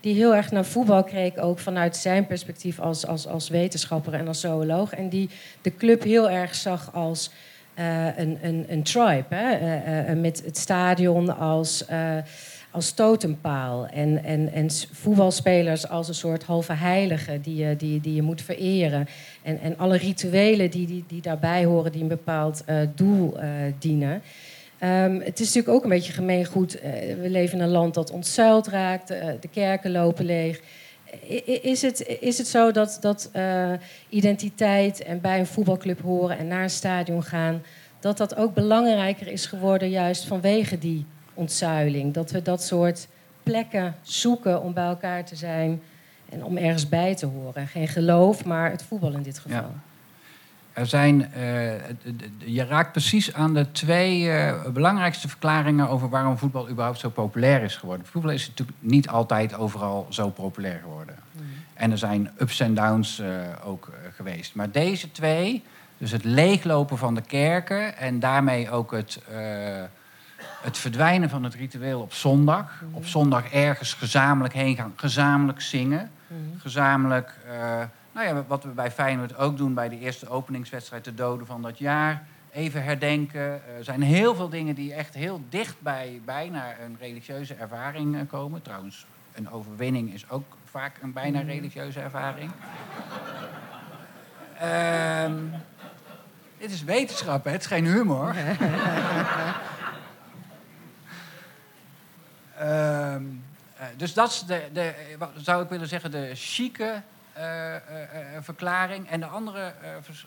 [0.00, 1.42] die heel erg naar voetbal keek.
[1.42, 4.92] Ook vanuit zijn perspectief als, als, als wetenschapper en als zooloog.
[4.92, 5.28] En die
[5.62, 7.30] de club heel erg zag als
[7.74, 9.34] eh, een, een, een tribe.
[9.34, 9.52] Hè?
[9.52, 12.16] Eh, eh, met het stadion als, eh,
[12.74, 13.86] als totempaal.
[13.86, 18.42] En, en, en voetbalspelers als een soort halve heilige die je, die, die je moet
[18.42, 19.06] vereren.
[19.42, 23.48] En, en alle rituelen die, die, die daarbij horen, die een bepaald eh, doel eh,
[23.78, 24.22] dienen.
[24.78, 26.80] Ehm, het is natuurlijk ook een beetje gemeengoed.
[26.80, 29.08] eh, we leven in een land dat ontzuild raakt.
[29.08, 30.60] de kerken lopen leeg.
[31.62, 33.30] Is het, is het zo dat, dat
[34.08, 37.62] identiteit en bij een voetbalclub horen en naar een stadion gaan,
[38.00, 42.14] dat dat ook belangrijker is geworden juist vanwege die ontzuiling?
[42.14, 43.08] Dat we dat soort
[43.42, 45.82] plekken zoeken om bij elkaar te zijn
[46.28, 47.66] en om ergens bij te horen.
[47.66, 49.58] Geen geloof, maar het voetbal in dit geval.
[49.58, 49.70] Ja.
[50.74, 51.72] Er zijn, eh,
[52.38, 57.62] je raakt precies aan de twee eh, belangrijkste verklaringen over waarom voetbal überhaupt zo populair
[57.62, 58.06] is geworden.
[58.06, 61.14] Voetbal is natuurlijk niet altijd overal zo populair geworden.
[61.74, 63.28] En er zijn ups en downs eh,
[63.64, 64.54] ook geweest.
[64.54, 65.62] Maar deze twee,
[65.98, 69.20] dus het leeglopen van de kerken en daarmee ook het,
[70.64, 72.82] het verdwijnen van het ritueel op zondag.
[72.92, 76.10] Op zondag ergens gezamenlijk heen gaan, gezamenlijk zingen.
[76.58, 81.14] Gezamenlijk, eh, nou ja, wat we bij Feyenoord ook doen bij de eerste openingswedstrijd, de
[81.14, 82.26] doden van dat jaar.
[82.52, 83.40] Even herdenken.
[83.76, 88.20] Er zijn heel veel dingen die echt heel dicht bij bijna een religieuze ervaring eh,
[88.28, 88.62] komen.
[88.62, 92.50] Trouwens, een overwinning is ook vaak een bijna religieuze ervaring.
[94.58, 95.34] Ehm,
[96.58, 97.50] dit is wetenschap, hè?
[97.50, 98.34] het is geen humor.
[102.58, 103.22] Ehm,
[103.76, 107.82] eh, dus dat is de, de, wat zou ik willen zeggen, de chique eh, eh,
[108.40, 109.08] verklaring.
[109.08, 109.72] En de andere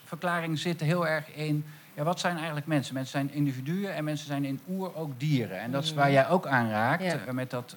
[0.04, 1.66] verklaring zit heel erg in...
[1.94, 2.94] Ja, wat zijn eigenlijk mensen?
[2.94, 5.60] Mensen zijn individuen en mensen zijn in oer ook dieren.
[5.60, 7.02] En dat is waar jij ook aan raakt.
[7.02, 7.32] Ja.
[7.32, 7.76] met dat,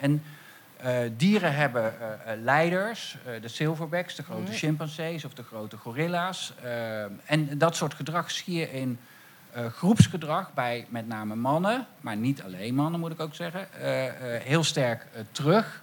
[0.00, 0.22] en
[1.16, 1.94] dieren hebben
[2.42, 6.54] leiders, de silverbacks, de grote chimpansees of de grote gorilla's.
[6.62, 8.98] Eh, en dat soort gedrag zie je in
[9.52, 14.06] eh, groepsgedrag bij met name mannen, maar niet alleen mannen moet ik ook zeggen, eh,
[14.06, 15.82] eh, heel sterk terug.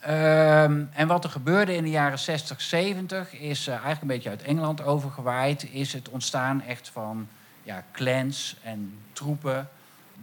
[0.00, 4.42] Ehm, en wat er gebeurde in de jaren 60, 70 is eigenlijk een beetje uit
[4.42, 7.28] Engeland overgewaaid, is het ontstaan echt van
[7.62, 9.68] ja, clans en troepen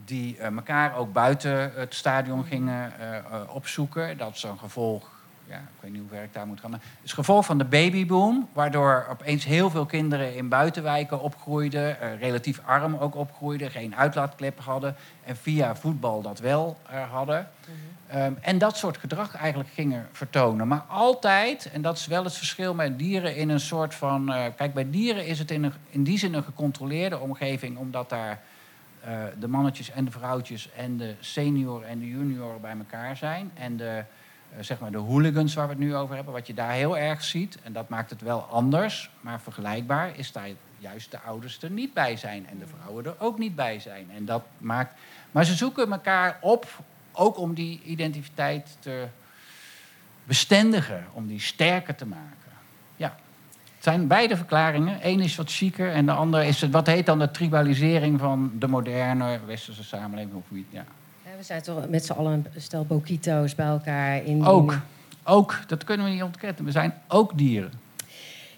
[0.05, 2.93] die elkaar ook buiten het stadion gingen
[3.49, 4.17] opzoeken.
[4.17, 5.09] Dat is een gevolg,
[5.47, 7.57] ja, ik weet niet hoe ver ik daar moet gaan, maar het is gevolg van
[7.57, 13.71] de babyboom, waardoor opeens heel veel kinderen in buitenwijken opgroeiden, eh, relatief arm ook opgroeiden,
[13.71, 17.49] geen uitlaatklep hadden en via voetbal dat wel eh, hadden.
[18.07, 20.67] Ehm, en dat soort gedrag eigenlijk gingen vertonen.
[20.67, 24.33] Maar altijd, en dat is wel het verschil met dieren, in een soort van.
[24.33, 28.09] eh, kijk, bij dieren is het in, een, in die zin een gecontroleerde omgeving, omdat
[28.09, 28.39] daar
[29.39, 33.51] de mannetjes en de vrouwtjes en de senioren en de junioren bij elkaar zijn.
[33.53, 34.03] En de,
[34.59, 37.23] zeg maar de hooligans waar we het nu over hebben, wat je daar heel erg
[37.23, 40.49] ziet, en dat maakt het wel anders, maar vergelijkbaar, is daar
[40.83, 44.09] juist de ouders er niet bij zijn en de vrouwen er ook niet bij zijn.
[44.15, 44.99] En dat maakt.
[45.31, 49.07] Maar ze zoeken elkaar op, ook om die identiteit te
[50.23, 52.51] bestendigen, om die sterker te maken.
[52.95, 53.15] Ja.
[53.75, 54.99] Het zijn beide verklaringen.
[55.01, 58.51] Eén is wat chiquer en de andere is het, wat heet dan de tribalisering van
[58.59, 60.35] de moderne westerse samenleving.
[60.35, 60.85] Of ja.
[61.43, 64.45] We zijn toch met z'n allen een stel boquito's bij elkaar in.
[64.45, 64.77] Ook,
[65.23, 66.65] ook, dat kunnen we niet ontkennen.
[66.65, 67.71] We zijn ook dieren.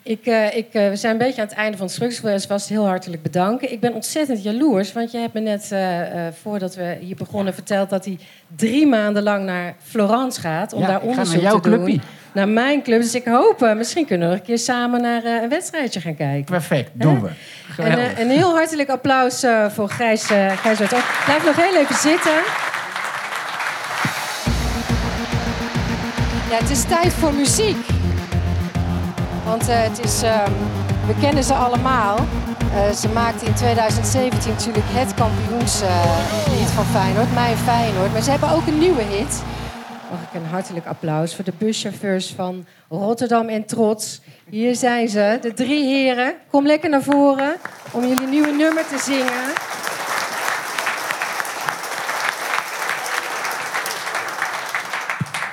[0.01, 2.21] Ik, eh, ik, eh, we zijn een beetje aan het einde van het stuk.
[2.21, 3.71] Dus was heel hartelijk bedanken.
[3.71, 7.89] Ik ben ontzettend jaloers, want je hebt me net, eh, voordat we hier begonnen, verteld
[7.89, 8.19] dat hij
[8.55, 11.69] drie maanden lang naar Florence gaat om Ja, daar ik ga onderzoek naar jouw te
[11.69, 11.83] doen.
[11.83, 11.99] clubje.
[12.35, 13.01] Naar mijn club.
[13.01, 16.01] Dus ik hoop, eh, misschien kunnen we nog een keer samen naar eh, een wedstrijdje
[16.01, 16.45] gaan kijken.
[16.45, 17.29] Perfect, doen we.
[17.83, 20.81] En eh, een heel hartelijk applaus eh, voor Gijs, uh, Gijs.
[20.81, 20.87] Oh,
[21.25, 22.33] Blijf nog heel even zitten.
[26.49, 27.77] Ja, het is tijd voor muziek.
[29.45, 30.51] Want eh, het is, ehm,
[31.07, 32.17] we kennen ze allemaal.
[32.73, 38.11] Eh, ze maakte in 2017 natuurlijk het kampioenslied van Feyenoord, Mijn Feyenoord.
[38.13, 39.43] Maar ze hebben ook een nieuwe hit.
[40.35, 44.21] Een hartelijk applaus voor de buschauffeurs van Rotterdam en Trots.
[44.49, 46.35] Hier zijn ze, de drie heren.
[46.49, 47.55] Kom lekker naar voren
[47.91, 49.53] om jullie nieuwe nummer te zingen.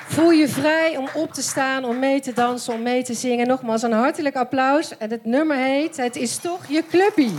[0.07, 3.47] Voel je vrij om op te staan, om mee te dansen, om mee te zingen.
[3.47, 4.97] Nogmaals een hartelijk applaus.
[4.97, 7.33] En het nummer heet Het is toch je clubie.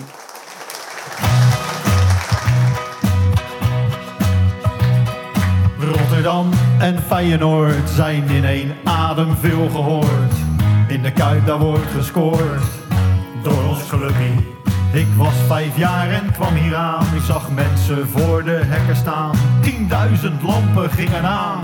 [6.24, 10.32] En Feyenoord zijn in één adem veel gehoord.
[10.88, 12.62] In de Kuip daar wordt gescoord
[13.42, 14.52] door ons clubie.
[14.92, 17.14] Ik was vijf jaar en kwam hier aan.
[17.14, 19.34] Ik zag mensen voor de hekken staan.
[19.62, 21.60] 10.000 lampen gingen aan.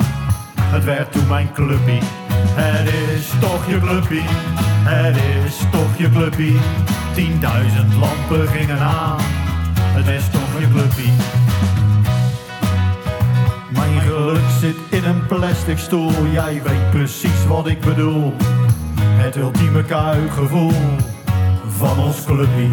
[0.61, 2.01] Het werd toen mijn clubie.
[2.55, 4.25] Het is toch je clubie.
[4.85, 6.59] Het is toch je clubie.
[7.14, 9.18] 10.000 lampen gingen aan.
[9.75, 11.39] Het is toch je clubie.
[14.31, 16.27] Geluk zit in een plastic stoel.
[16.33, 18.35] Jij weet precies wat ik bedoel.
[19.01, 20.73] Het ultieme kuikgevoel
[21.66, 22.71] van ons clubie.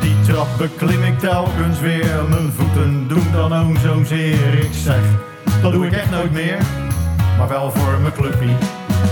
[0.00, 2.24] Die trap beklim ik telkens weer.
[2.28, 4.54] Mijn voeten doen dan ook zozeer.
[4.54, 5.02] Ik zeg,
[5.62, 6.58] dat doe ik echt nooit meer.
[7.38, 8.56] Maar wel voor mijn clubie.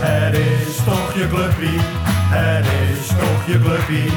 [0.01, 1.81] Het is toch je clubie.
[2.39, 4.13] Het is toch je clubie.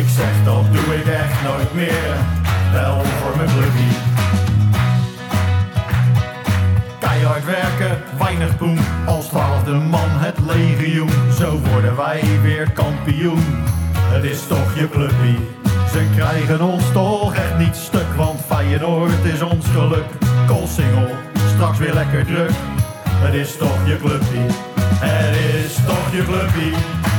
[0.00, 2.14] Ik zeg, dat doe ik echt nooit meer.
[2.72, 4.16] Wel voor mijn clubie.
[7.26, 8.78] Keihard werken, weinig poen.
[9.06, 11.10] Als twaalfde man het legioen.
[11.38, 13.42] Zo worden wij weer kampioen.
[13.98, 15.48] Het is toch je clubie.
[15.92, 18.06] Ze krijgen ons toch echt niet stuk.
[18.16, 20.04] Want Feyenoord is ons geluk.
[20.46, 21.08] Koolsingel,
[21.54, 22.50] straks weer lekker druk.
[23.08, 24.46] Het is toch je clubie.
[24.80, 26.74] Het is toch je clubie.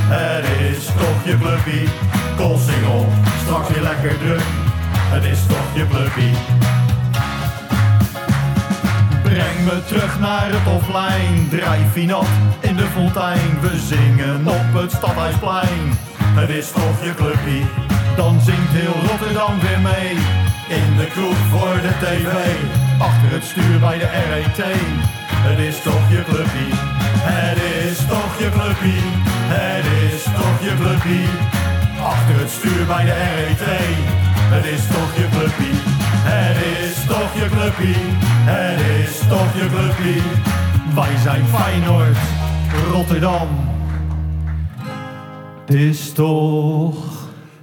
[0.08, 1.88] Het is toch je clubie.
[2.36, 3.06] Koolsingel,
[3.44, 4.46] straks weer lekker druk.
[5.14, 6.77] Het is toch je clubie.
[9.28, 11.48] Breng me terug naar het offline.
[11.48, 12.26] Drijf nat
[12.60, 13.60] in de fontein.
[13.60, 15.84] We zingen op het stadhuisplein.
[16.40, 17.64] Het is toch je clubie.
[18.16, 20.14] Dan zingt heel Rotterdam weer mee.
[20.80, 22.32] In de kroeg voor de tv.
[23.08, 24.60] Achter het stuur bij de RET.
[25.46, 26.72] Het is toch je clubie.
[27.32, 29.04] Het is toch je clubie.
[29.56, 31.28] Het is toch je clubie.
[32.14, 33.64] Achter het stuur bij de RET.
[34.54, 35.97] Het is toch je clubie.
[36.30, 37.96] Het is toch je clubie.
[38.50, 40.22] Het is toch je clubie.
[40.94, 42.16] Wij zijn Feyenoord,
[42.92, 43.48] Rotterdam.
[45.66, 46.96] Het is toch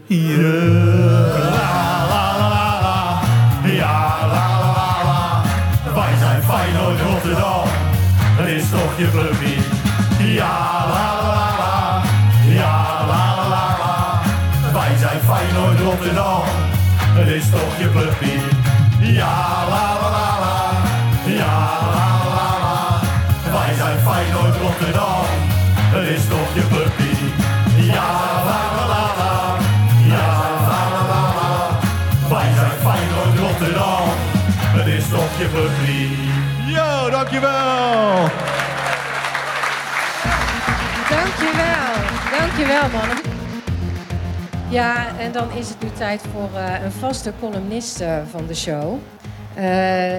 [0.06, 0.72] je...
[1.34, 3.22] La, la, la, la.
[3.72, 4.48] Ja, la,
[4.78, 5.42] la, la.
[5.94, 7.68] Wij zijn Feyenoord, Rotterdam.
[8.38, 9.56] Het is toch je clubje.
[10.34, 12.02] Ja, la la la.
[12.48, 14.22] Ja, la la la la.
[14.74, 16.44] Wij zijn Feyenoord Rotterdam.
[17.18, 18.38] Het is toch je clubje.
[19.00, 19.36] Ja,
[19.70, 20.58] la la la la.
[21.26, 21.56] Ja,
[21.96, 22.78] la la la.
[23.52, 25.26] Wij zijn Feyenoord Rotterdam.
[25.96, 27.12] Het is toch je clubje.
[27.94, 28.12] Ja,
[28.48, 29.34] la la la la.
[30.14, 30.28] Ja,
[30.68, 31.54] la la la la.
[32.30, 34.08] Wij zijn Feyenoord Rotterdam.
[34.78, 36.34] Het is toch je clubje.
[36.74, 38.30] Yo, dankjewel!
[41.10, 41.94] Dankjewel.
[42.38, 43.35] Dankjewel, mannen.
[44.76, 49.00] Ja, en dan is het nu tijd voor eh, een vaste columniste van de show.
[49.56, 49.64] Eh,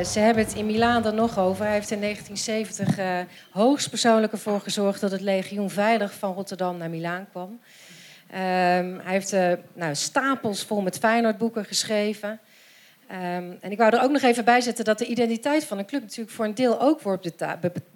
[0.05, 1.65] ze hebben het in Milaan er nog over.
[1.65, 3.19] Hij heeft in 1970 eh
[3.51, 7.61] hoogstpersoonlijk ervoor gezorgd dat het legioen veilig van Rotterdam naar Milaan kwam.
[8.31, 9.37] Ehm, hij heeft
[9.73, 12.41] nou, stapels vol met Feyenoordboeken geschreven.
[13.07, 15.87] Ehm, en ik wou er ook nog even bij zetten dat de identiteit van een
[15.87, 17.33] club natuurlijk voor een deel ook wordt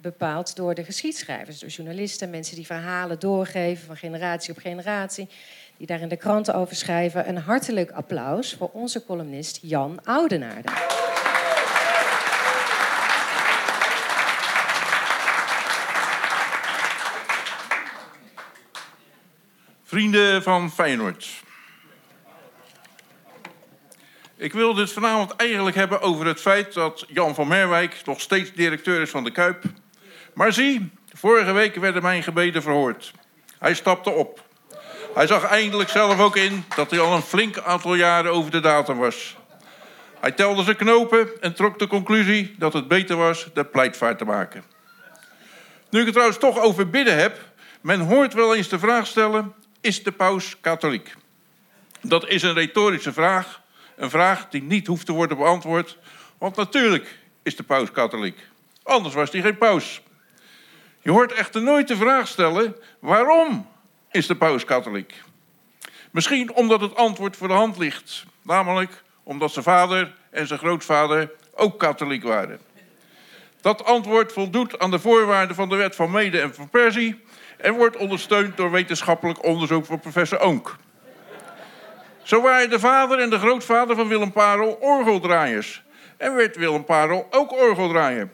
[0.01, 5.27] bepaald door de geschiedschrijvers, door journalisten, mensen die verhalen doorgeven van generatie op generatie,
[5.81, 7.27] die daar in de kranten over schrijven.
[7.27, 10.69] Een hartelijk applaus voor onze columnist Jan Oudenaarde.
[19.83, 21.43] Vrienden van Feyenoord.
[24.35, 28.53] Ik wil dit vanavond eigenlijk hebben over het feit dat Jan van Merwijk nog steeds
[28.53, 29.63] directeur is van de Kuip.
[30.33, 33.11] Maar zie, vorige week werden mijn gebeden verhoord.
[33.59, 34.49] Hij stapte op.
[35.13, 38.59] Hij zag eindelijk zelf ook in dat hij al een flink aantal jaren over de
[38.59, 39.35] datum was.
[40.19, 44.25] Hij telde zijn knopen en trok de conclusie dat het beter was de pleitvaart te
[44.25, 44.63] maken.
[45.89, 47.39] Nu ik het trouwens toch over bidden heb,
[47.81, 51.13] men hoort wel eens de vraag stellen: is de paus katholiek?
[52.01, 53.61] Dat is een retorische vraag,
[53.95, 55.97] een vraag die niet hoeft te worden beantwoord,
[56.37, 58.39] want natuurlijk is de paus katholiek.
[58.83, 60.01] Anders was hij geen paus.
[61.01, 63.69] Je hoort echter nooit de vraag stellen: waarom
[64.11, 65.21] is de paus katholiek?
[66.11, 71.31] Misschien omdat het antwoord voor de hand ligt, namelijk omdat zijn vader en zijn grootvader
[71.55, 72.59] ook katholiek waren.
[73.61, 77.21] Dat antwoord voldoet aan de voorwaarden van de wet van Mede en van Persie
[77.57, 80.75] en wordt ondersteund door wetenschappelijk onderzoek van professor Oonk.
[82.23, 85.83] Zo waren de vader en de grootvader van Willem Parel orgeldraaiers.
[86.17, 88.29] En werd Willem Parel ook orgeldraaier.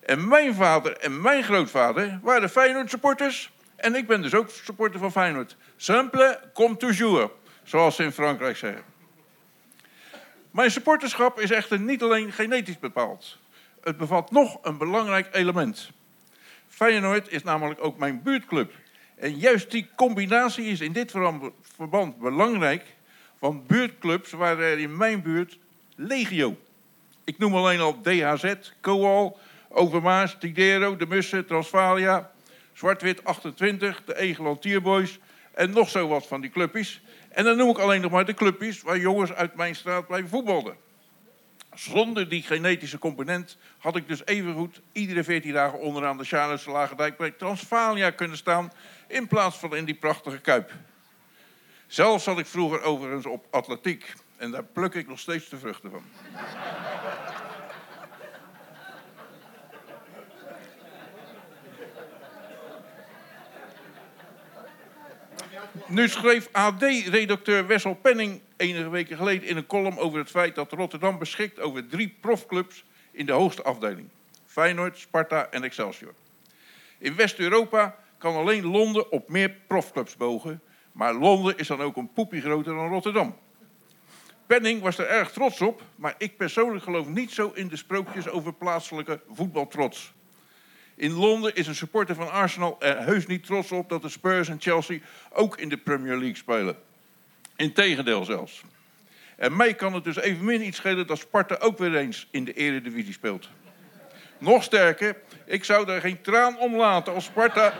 [0.00, 3.52] En mijn vader en mijn grootvader waren Feyenoord supporters.
[3.84, 5.56] En ik ben dus ook supporter van Feyenoord.
[5.76, 7.30] Simple comme toujours,
[7.62, 8.82] zoals ze in Frankrijk zeggen.
[10.50, 13.38] Mijn supporterschap is echter niet alleen genetisch bepaald.
[13.82, 15.90] Het bevat nog een belangrijk element.
[16.68, 18.72] Feyenoord is namelijk ook mijn buurtclub.
[19.14, 21.10] En juist die combinatie is in dit
[21.76, 22.84] verband belangrijk,
[23.38, 25.58] want buurtclubs waren er in mijn buurt
[25.96, 26.56] legio.
[27.24, 32.32] Ik noem alleen al DHZ, Coal, Overmaas, Tidero, De Mussen, Transvalia,
[32.74, 35.18] Zwart-Wit 28, de Egeland Tierboys
[35.52, 37.02] en nog zo wat van die clubjes.
[37.28, 40.28] En dan noem ik alleen nog maar de clubjes waar jongens uit mijn straat blijven
[40.28, 40.76] voetbalden.
[41.74, 47.16] Zonder die genetische component had ik dus evengoed iedere 14 dagen onderaan de Charlotte Lagerdijk
[47.16, 48.72] bij Transvalia kunnen staan
[49.08, 50.72] in plaats van in die prachtige kuip.
[51.86, 55.90] Zelf zat ik vroeger overigens op atletiek en daar pluk ik nog steeds de vruchten
[55.90, 56.02] van.
[65.86, 70.72] Nu schreef AD-redacteur Wessel Penning enige weken geleden in een column over het feit dat
[70.72, 74.08] Rotterdam beschikt over drie profclubs in de hoogste afdeling.
[74.46, 76.14] Feyenoord, Sparta en Excelsior.
[76.98, 80.60] In West-Europa kan alleen Londen op meer profclubs bogen,
[80.92, 83.36] maar Londen is dan ook een poepie groter dan Rotterdam.
[84.46, 88.28] Penning was er erg trots op, maar ik persoonlijk geloof niet zo in de sprookjes
[88.28, 90.12] over plaatselijke voetbaltrots.
[90.96, 94.48] In Londen is een supporter van Arsenal er heus niet trots op dat de Spurs
[94.48, 94.98] en Chelsea
[95.32, 96.76] ook in de Premier League spelen.
[97.56, 98.62] Integendeel zelfs.
[99.36, 102.52] En mij kan het dus evenmin iets schelen dat Sparta ook weer eens in de
[102.52, 103.48] eredivisie speelt.
[104.38, 107.72] Nog sterker, ik zou daar geen traan om laten als Sparta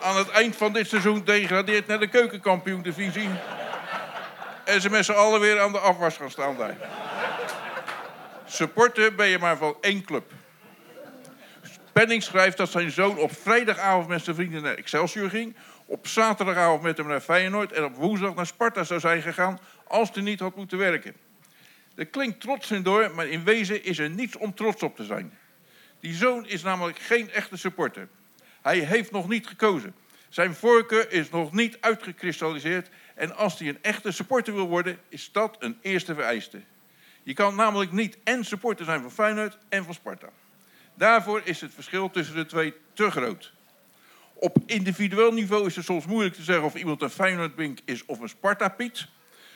[0.00, 3.28] aan het eind van dit seizoen degradeert naar de keukenkampioen-divisie.
[4.64, 6.76] En ze met z'n allen weer aan de afwas gaan staan daar.
[8.44, 10.32] Supporter ben je maar van één club.
[11.92, 15.56] Penning schrijft dat zijn zoon op vrijdagavond met zijn vrienden naar Excelsior ging.
[15.86, 17.72] Op zaterdagavond met hem naar Feyenoord.
[17.72, 21.14] En op woensdag naar Sparta zou zijn gegaan als hij niet had moeten werken.
[21.94, 25.04] Dat klinkt trots in door, maar in wezen is er niets om trots op te
[25.04, 25.38] zijn.
[26.00, 28.08] Die zoon is namelijk geen echte supporter.
[28.62, 29.94] Hij heeft nog niet gekozen.
[30.28, 32.88] Zijn voorkeur is nog niet uitgekristalliseerd.
[33.14, 36.60] En als hij een echte supporter wil worden, is dat een eerste vereiste.
[37.22, 40.28] Je kan namelijk niet en supporter zijn van Feyenoord en van Sparta.
[40.98, 43.52] Daarvoor is het verschil tussen de twee te groot.
[44.34, 48.20] Op individueel niveau is het soms moeilijk te zeggen of iemand een Feyenoordbink is of
[48.20, 49.06] een Sparta-Piet.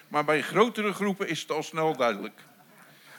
[0.09, 2.41] Maar bij grotere groepen is het al snel duidelijk.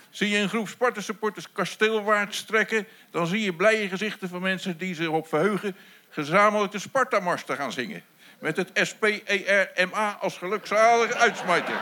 [0.09, 2.87] Zie je een groep Sparta-supporters kasteelwaarts trekken...
[3.11, 5.75] dan zie je blije gezichten van mensen die zich op verheugen...
[6.09, 8.03] gezamenlijk de Sparta-mars te gaan zingen.
[8.39, 11.81] Met het SPERMA als gelukzalige uitsmijter.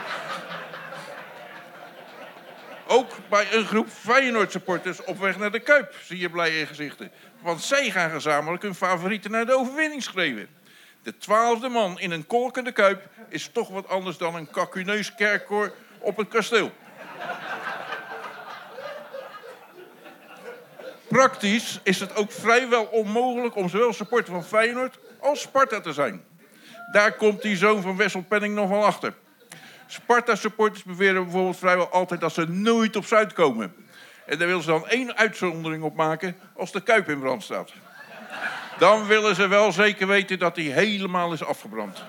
[2.92, 7.10] Ook bij een groep Feyenoord-supporters op weg naar de Kuip zie je blije gezichten.
[7.40, 10.48] Want zij gaan gezamenlijk hun favorieten naar de overwinning schreeuwen.
[11.02, 15.74] De twaalfde man in een kolkende Kuip is toch wat anders dan een kakuneus kerkkoor
[15.98, 16.72] op het kasteel.
[21.08, 26.24] Praktisch is het ook vrijwel onmogelijk om zowel supporter van Feyenoord als Sparta te zijn.
[26.92, 29.14] Daar komt die zoon van Wessel Penning nog wel achter.
[29.92, 33.74] Sparta-supporters beweren bijvoorbeeld vrijwel altijd dat ze nooit op Zuid komen.
[34.26, 37.72] En daar willen ze dan één uitzondering op maken als de Kuip in brand staat.
[38.78, 42.02] Dan willen ze wel zeker weten dat hij helemaal is afgebrand.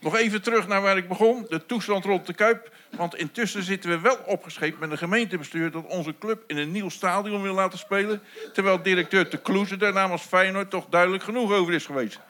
[0.00, 2.72] Nog even terug naar waar ik begon, de toestand rond de Kuip.
[2.90, 5.70] Want intussen zitten we wel opgescheept met een gemeentebestuur...
[5.70, 8.22] dat onze club in een nieuw stadion wil laten spelen...
[8.52, 12.20] terwijl directeur Te Kloeze daar namens Feyenoord toch duidelijk genoeg over is geweest.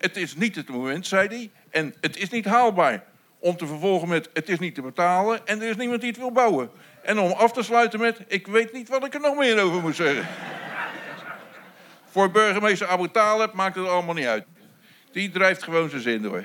[0.00, 3.04] Het is niet het moment, zei hij, en het is niet haalbaar.
[3.38, 6.18] Om te vervolgen met het is niet te betalen en er is niemand die het
[6.18, 6.70] wil bouwen.
[7.02, 9.80] En om af te sluiten met ik weet niet wat ik er nog meer over
[9.80, 10.26] moet zeggen.
[12.12, 14.44] Voor burgemeester Abu Talib maakt het allemaal niet uit.
[15.12, 16.44] Die drijft gewoon zijn zin door.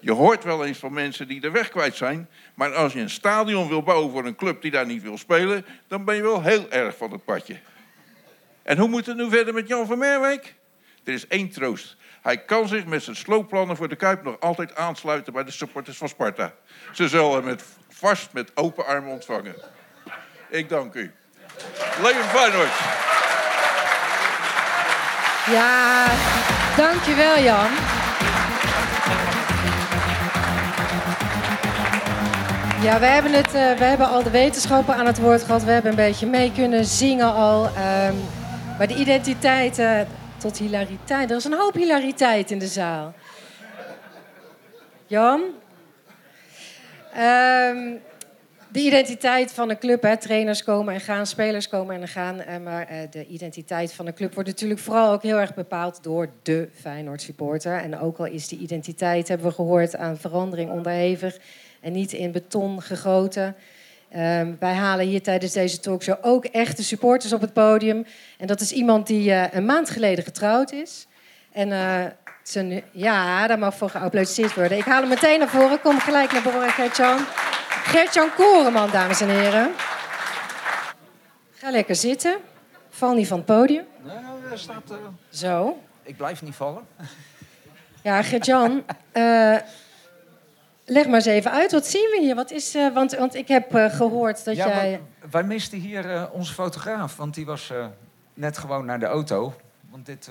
[0.00, 2.28] Je hoort wel eens van mensen die de weg kwijt zijn.
[2.54, 5.66] Maar als je een stadion wil bouwen voor een club die daar niet wil spelen...
[5.86, 7.58] dan ben je wel heel erg van het padje.
[8.62, 10.54] En hoe moet het nu verder met Jan van Merwijk?
[11.04, 11.96] Er is één troost.
[12.28, 15.96] Hij kan zich met zijn sloopplannen voor de Kuip nog altijd aansluiten bij de supporters
[15.96, 16.52] van Sparta.
[16.92, 19.54] Ze zullen hem met, vast met open armen ontvangen.
[20.48, 21.12] Ik dank u.
[22.02, 22.72] Leven Feyenoord.
[25.50, 26.06] Ja,
[26.76, 27.70] dankjewel Jan.
[32.82, 35.64] Ja, we hebben, het, uh, we hebben al de wetenschappen aan het woord gehad.
[35.64, 37.64] We hebben een beetje mee kunnen zingen al.
[37.64, 38.16] Um,
[38.78, 40.00] maar de identiteit uh,
[40.38, 41.30] tot hilariteit.
[41.30, 43.14] Er is een hoop hilariteit in de zaal.
[45.06, 45.40] Jan?
[47.16, 48.00] Um,
[48.68, 50.16] de identiteit van een club, hè.
[50.16, 52.62] trainers komen en gaan, spelers komen en gaan.
[52.62, 56.28] Maar uh, de identiteit van een club wordt natuurlijk vooral ook heel erg bepaald door
[56.42, 57.78] de Feyenoord supporter.
[57.78, 61.38] En ook al is die identiteit, hebben we gehoord, aan verandering onderhevig
[61.80, 63.56] en niet in beton gegoten.
[64.16, 68.06] Um, wij halen hier tijdens deze talkshow ook echte supporters op het podium.
[68.38, 71.06] En dat is iemand die uh, een maand geleden getrouwd is.
[71.52, 72.04] En uh,
[72.42, 74.78] zijn, ja, daar mag voor geapplaudisseerd worden.
[74.78, 75.80] Ik haal hem meteen naar voren.
[75.80, 77.18] Kom gelijk naar voren, Gertjan.
[77.68, 79.70] Gertjan Koreman, dames en heren.
[81.52, 82.36] Ga lekker zitten.
[82.90, 83.84] Val niet van het podium.
[84.02, 84.16] Nee,
[84.48, 84.90] daar staat...
[84.90, 84.96] Uh...
[85.30, 85.82] Zo.
[86.02, 86.86] Ik blijf niet vallen.
[88.02, 88.84] Ja, Gertjan...
[90.90, 92.34] Leg maar eens even uit, wat zien we hier?
[92.34, 95.00] Wat is, uh, want, want ik heb uh, gehoord dat ja, jij...
[95.30, 97.72] Wij misten hier uh, onze fotograaf, want die was
[98.34, 99.54] net gewoon naar de auto.
[99.90, 100.30] Want dit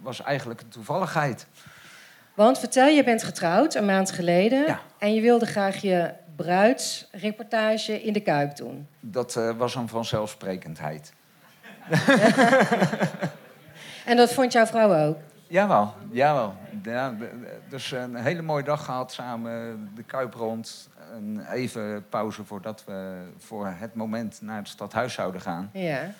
[0.00, 1.46] was eigenlijk een toevalligheid.
[2.34, 4.66] Want vertel, je bent getrouwd een maand geleden...
[4.66, 4.80] Ja.
[4.98, 8.86] en je wilde graag je bruidsreportage in de Kuip doen.
[9.00, 11.12] Dat was een vanzelfsprekendheid.
[14.06, 15.16] en dat vond jouw vrouw ook?
[15.48, 16.54] Jawel, jawel.
[16.82, 17.14] Ja,
[17.68, 20.88] dus een hele mooie dag gehad samen, de Kuip rond.
[21.12, 25.70] En even pauze voordat we voor het moment naar het stadhuis zouden gaan.
[25.72, 26.10] Ja.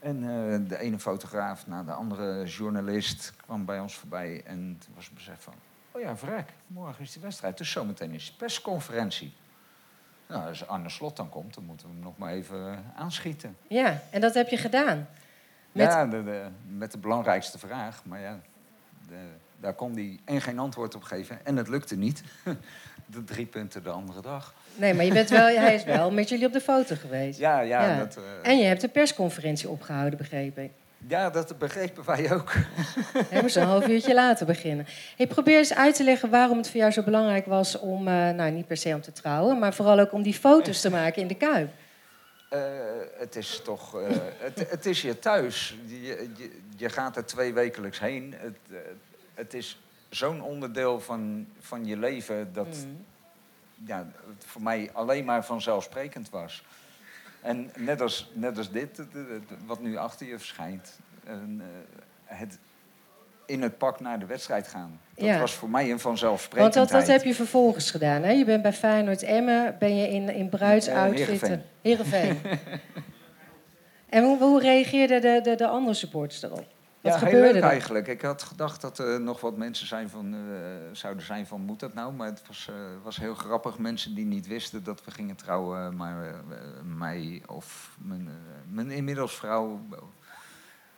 [0.00, 4.42] En uh, de ene fotograaf na de andere journalist kwam bij ons voorbij.
[4.44, 5.54] En toen was het besef van,
[5.90, 7.58] oh ja, vrek, morgen is die wedstrijd.
[7.58, 9.34] Dus zometeen is de persconferentie.
[10.26, 13.56] Nou, als Arne Slot dan komt, dan moeten we hem nog maar even aanschieten.
[13.66, 15.06] Ja, en dat heb je gedaan.
[15.74, 15.86] Met...
[15.86, 18.02] Ja, de, de, met de belangrijkste vraag.
[18.04, 18.40] Maar ja,
[19.08, 19.14] de,
[19.60, 21.46] daar kon hij en geen antwoord op geven.
[21.46, 22.22] En het lukte niet.
[23.06, 24.54] De drie punten de andere dag.
[24.76, 27.38] Nee, maar je bent wel, hij is wel met jullie op de foto geweest.
[27.38, 27.86] Ja, ja.
[27.86, 27.98] ja.
[27.98, 28.50] Dat, uh...
[28.50, 30.70] En je hebt een persconferentie opgehouden, begreep ik.
[31.08, 32.52] Ja, dat begrepen wij ook.
[33.30, 34.86] Hij moest een half uurtje later beginnen.
[35.16, 38.30] Hey, probeer eens uit te leggen waarom het voor jou zo belangrijk was om, uh,
[38.30, 41.22] nou niet per se om te trouwen, maar vooral ook om die foto's te maken
[41.22, 41.70] in de Kuip.
[42.54, 42.60] Uh,
[43.14, 44.06] het is toch, uh,
[44.38, 45.78] het, het, is je thuis.
[45.86, 48.34] Je, je, je, gaat er twee wekelijks heen.
[48.36, 48.78] Het, uh,
[49.34, 53.04] het is zo'n onderdeel van, van je leven dat mm.
[53.84, 56.64] ja, het voor mij alleen maar vanzelfsprekend was.
[57.40, 59.02] En net als, net als dit,
[59.66, 60.98] wat nu achter je verschijnt,
[62.24, 62.58] het
[63.46, 65.00] in het pak naar de wedstrijd gaan.
[65.14, 65.38] Dat ja.
[65.38, 66.74] was voor mij een vanzelfsprekendheid.
[66.74, 68.30] Want dat, dat heb je vervolgens gedaan, hè?
[68.30, 71.64] Je bent bij Feyenoord Emmen, ben je in, in bruidsoutfitten.
[71.82, 72.38] Heerenveen.
[74.14, 76.66] En hoe, hoe reageerden de, de, de andere supporters erop?
[77.00, 77.62] Wat ja, heel leuk er?
[77.62, 78.08] eigenlijk.
[78.08, 80.40] Ik had gedacht dat er nog wat mensen zijn van, eh,
[80.92, 82.12] zouden zijn van moet dat nou?
[82.12, 83.78] Maar het was, eh, was heel grappig.
[83.78, 85.96] Mensen die niet wisten dat we gingen trouwen.
[85.96, 86.34] Maar eh,
[86.82, 88.28] mij of mijn,
[88.68, 89.80] mijn inmiddels vrouw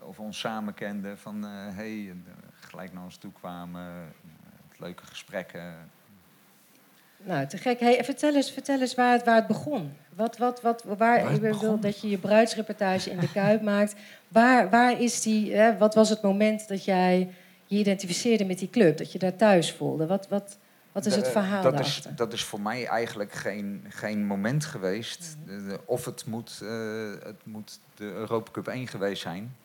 [0.06, 1.18] of ons samen kenden.
[1.18, 3.82] Van eh hey, eh, gelijk naar ons toe kwamen.
[3.82, 5.74] eh, leuke gesprekken.
[7.16, 7.80] Nou, te gek.
[7.80, 9.92] Hey, vertel eens, vertel eens waar, het, waar het begon.
[10.14, 13.94] Wat, wat, wat, waar, ik wil dat je je bruidsreportage in de Kuip maakt.
[14.28, 17.34] Waar, waar is die, hè, wat was het moment dat jij
[17.66, 18.98] je identificeerde met die club?
[18.98, 20.06] Dat je daar thuis voelde?
[20.06, 20.58] Wat, wat,
[20.92, 25.36] wat is het verhaal dat is, dat is voor mij eigenlijk geen, geen moment geweest.
[25.46, 25.76] Mhm.
[25.84, 26.68] Of het moet, eh,
[27.22, 29.56] het moet de Europa Cup 1 geweest zijn.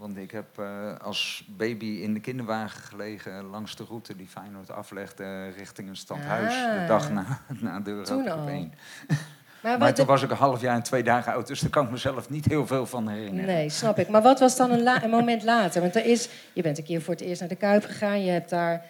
[0.00, 4.70] Want ik heb eh, als baby in de kinderwagen gelegen langs de route die Feyenoord
[4.70, 6.54] aflegde richting een stadhuis.
[6.54, 6.80] Ah.
[6.80, 7.24] De dag na,
[7.60, 8.48] na de Europa Toen Cup al.
[8.48, 8.72] 1.
[9.62, 11.84] Maar, Maar toen was ik een half jaar en twee dagen oud, dus daar kan
[11.84, 13.46] ik mezelf niet heel veel van herinneren.
[13.54, 14.08] Nee, snap ik.
[14.08, 15.80] Maar wat was dan een, la- een moment later?
[15.80, 18.24] Want er is, je bent een keer voor het eerst naar de Kuip gegaan.
[18.24, 18.84] Je hebt daar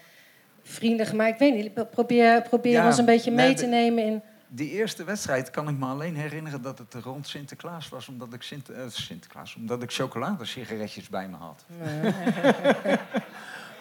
[0.62, 1.32] vrienden gemaakt.
[1.32, 4.22] Ik weet niet, probeer, probeer Ja, ons een beetje mee te nemen in...
[4.52, 8.42] Die eerste wedstrijd kan ik me alleen herinneren dat het rond Sinterklaas was, omdat ik,
[8.42, 11.64] Sint, eh, Sinterklaas, omdat ik chocoladesigaretjes bij me had.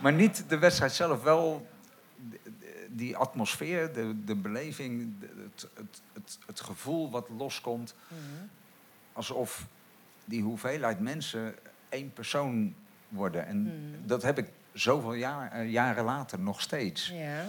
[0.01, 1.67] Maar niet de wedstrijd zelf, wel
[2.87, 5.13] die atmosfeer, de, de beleving,
[5.45, 7.95] het, het, het, het gevoel wat loskomt.
[9.13, 9.65] Alsof
[10.25, 11.55] die hoeveelheid mensen
[11.89, 12.75] één persoon
[13.09, 13.45] worden.
[13.45, 14.07] En Mhm.
[14.07, 17.07] dat heb ik zoveel jaar, eh, jaren later nog steeds.
[17.07, 17.45] Ja.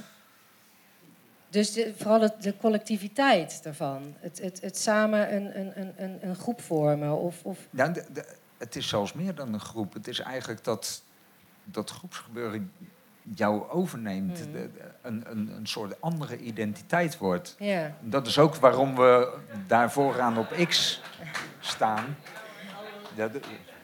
[1.51, 4.15] Dus de, vooral het, de collectiviteit daarvan.
[4.21, 7.19] Het, het, het samen een, een, een, een, groep vormen.
[7.19, 9.93] Of, of, Nou, de- de- het is zelfs meer dan een groep.
[9.93, 11.03] Het is eigenlijk dat,
[11.65, 12.73] dat groepsgebeuren
[13.35, 14.37] jou overneemt.
[14.37, 14.71] De- de-
[15.03, 17.55] een, een, een soort andere identiteit wordt.
[17.59, 17.97] ja.
[18.01, 19.35] Dat is ook waarom we
[19.67, 21.03] daar vooraan op X
[21.61, 22.17] staan.
[23.15, 23.31] Ja,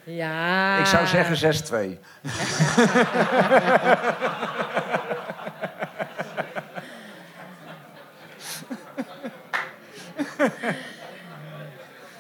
[0.05, 0.79] ja.
[0.79, 1.99] Ik zou zeggen 6-2.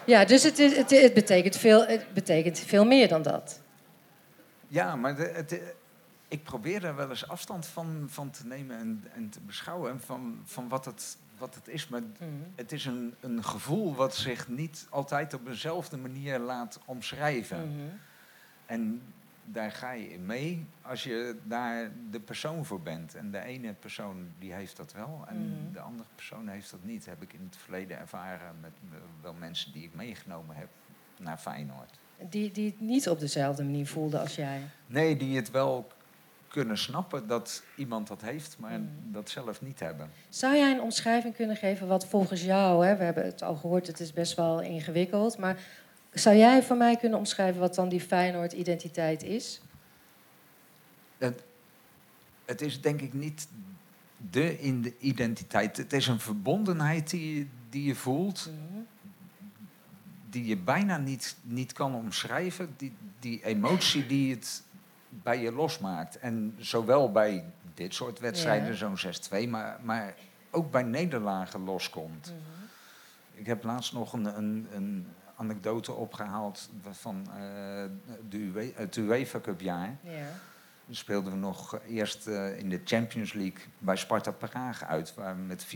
[0.06, 3.60] Ja, dus het, is, het, het, betekent veel, het betekent veel meer dan dat.
[4.68, 5.60] Ja, maar de- het,
[6.28, 9.90] ik probeer daar wel eens afstand van, van te nemen en, en te beschouwen.
[9.90, 11.88] En van, van wat, het, wat het is.
[11.88, 12.00] Maar
[12.54, 17.58] het is een, een gevoel wat zich niet altijd op dezelfde manier laat omschrijven.
[17.58, 17.96] Mhm.
[18.66, 19.02] En
[19.46, 23.14] daar ga je in mee als je daar de persoon voor bent.
[23.14, 25.72] En de ene persoon die heeft dat wel en Mhm.
[25.72, 27.06] de andere persoon heeft dat niet.
[27.06, 28.72] Heb ik in het verleden ervaren met
[29.22, 30.68] wel mensen die ik meegenomen heb
[31.18, 31.90] naar Feyenoord.
[32.28, 34.60] Die, die het niet op dezelfde manier voelden als jij.
[34.86, 35.86] Nee, die het wel
[36.48, 38.88] kunnen snappen dat iemand dat heeft, maar Mhm.
[39.04, 40.10] dat zelf niet hebben.
[40.28, 43.86] Zou jij een omschrijving kunnen geven wat volgens jou, hè, we hebben het al gehoord,
[43.86, 45.58] het is best wel ingewikkeld, maar
[46.18, 49.60] zou jij voor mij kunnen omschrijven wat dan die Feyenoord-identiteit is?
[51.18, 51.42] Het,
[52.44, 53.48] het is denk ik niet
[54.30, 55.76] de in de identiteit.
[55.76, 58.80] Het is een verbondenheid die, je- die je voelt, Mhm.
[60.30, 62.74] die je bijna niet, niet kan omschrijven.
[62.76, 64.62] Die, die emotie die het
[65.08, 66.18] bij je losmaakt.
[66.18, 67.44] En zowel bij
[67.74, 68.74] dit soort wedstrijden, Ja.
[68.74, 70.14] zo'n 6-2, maar, maar
[70.50, 72.32] ook bij nederlagen loskomt.
[73.34, 75.06] Ik heb laatst nog een, een, een
[75.36, 77.38] anekdote opgehaald van eh,
[78.28, 79.96] de UE, het UEFA Cup jaar.
[80.02, 80.26] Ja.
[80.86, 85.36] Dan speelden we nog eerst eh, in de Champions League bij Sparta Praag uit, waar
[85.36, 85.68] we met 4-0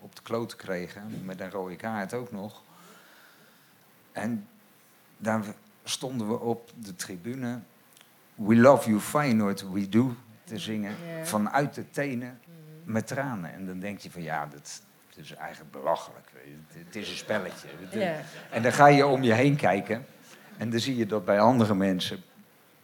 [0.00, 2.62] op de kloot kregen, met een rode kaart ook nog.
[4.12, 4.48] En
[5.16, 5.44] daar
[5.84, 7.60] stonden we op de tribune,
[8.34, 11.24] We love you Feyenoord, we do, te zingen, Ja.
[11.24, 12.40] vanuit de tenen
[12.84, 13.52] met tranen.
[13.52, 14.82] En dan denk je van ja, dat
[15.20, 16.30] is eigenlijk belachelijk.
[16.68, 17.68] Het, is een spelletje.
[17.90, 18.20] Ja.
[18.50, 20.06] En dan ga je om je heen kijken
[20.56, 22.22] en dan zie je dat bij andere mensen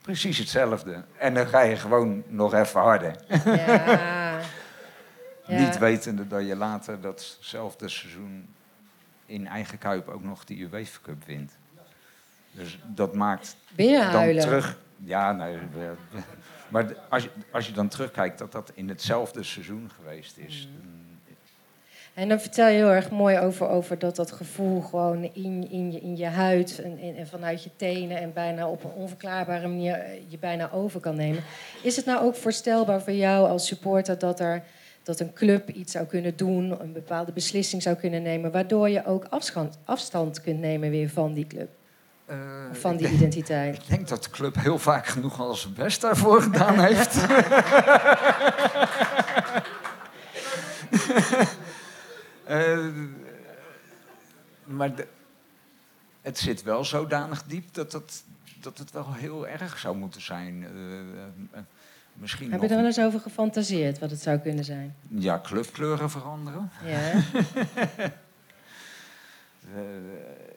[0.00, 1.04] precies hetzelfde.
[1.18, 3.16] En dan ga je gewoon nog even harder.
[3.44, 4.14] Ja.
[5.46, 5.58] Ja.
[5.58, 8.54] Niet wetende dat je later datzelfde seizoen
[9.26, 11.56] in eigen kuip ook nog de UEFA Cup wint.
[12.50, 14.78] Dus dat maakt dan terug.
[14.96, 15.58] Ja, nee,
[16.68, 20.68] maar als je, als je dan terugkijkt dat dat in hetzelfde seizoen geweest is.
[20.82, 21.05] Mm.
[22.16, 25.92] En dan vertel je heel erg mooi over, over dat dat gevoel gewoon in, in,
[25.92, 29.68] je, in je huid en, en, en vanuit je tenen en bijna op een onverklaarbare
[29.68, 31.42] manier eh, je bijna over kan nemen.
[31.82, 34.62] Is het nou ook voorstelbaar voor jou als supporter dat, er,
[35.02, 39.04] dat een club iets zou kunnen doen, een bepaalde beslissing zou kunnen nemen, waardoor je
[39.06, 41.68] ook afstand, afstand kunt nemen weer van die club,
[42.70, 43.76] of van ik die denk- identiteit?
[43.76, 47.16] Ik denk dat de club heel vaak genoeg al zijn best daarvoor gedaan heeft.
[52.46, 52.88] Eh,
[54.64, 55.08] maar de-
[56.22, 58.24] het zit wel zodanig diep dat het,
[58.60, 60.64] dat het wel heel erg zou moeten zijn.
[60.64, 61.62] Eh, eh,
[62.12, 64.94] misschien Heb je er wel eens over gefantaseerd wat het zou kunnen zijn?
[65.08, 66.70] Ja, clubkleuren veranderen.
[66.84, 67.12] Ja.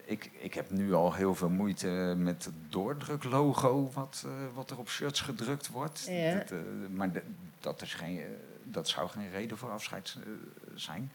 [0.06, 1.88] Ik, ik heb nu al heel veel moeite
[2.18, 6.06] met het doordruklogo wat, wat er op shirts gedrukt wordt.
[6.08, 6.34] Ja.
[6.34, 6.54] Dat,
[6.92, 7.10] maar
[7.60, 8.22] dat, is geen,
[8.64, 10.18] dat zou geen reden voor afscheid
[10.76, 11.12] zijn.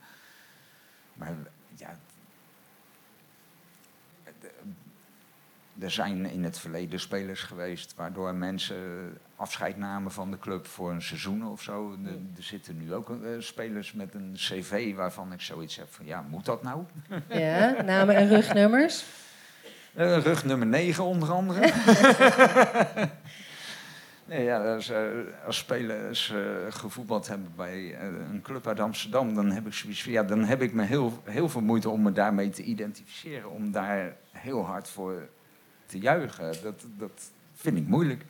[1.15, 1.33] Maar
[1.77, 1.99] ja.
[5.79, 8.77] Er zijn in het verleden spelers geweest waardoor mensen
[9.37, 11.97] afscheid namen van de club voor een seizoen of zo.
[12.37, 16.25] Er zitten nu ook eh, spelers met een cv waarvan ik zoiets heb van ja,
[16.29, 16.85] moet dat nou?
[17.29, 19.05] ja, namen en rugnummers.
[19.95, 21.73] Eh, rug nummer 9 onder andere.
[24.25, 25.01] nee, ja, als, eh,
[25.47, 30.03] als spelers eh, gevoetbald hebben bij eh, een club uit Amsterdam, dan heb ik zoiets
[30.03, 33.51] van, ja, dan heb ik me heel, heel veel moeite om me daarmee te identificeren,
[33.51, 35.29] om daar heel hard voor
[35.87, 36.53] te juichen.
[36.63, 38.23] Dat, dat vind ik moeilijk.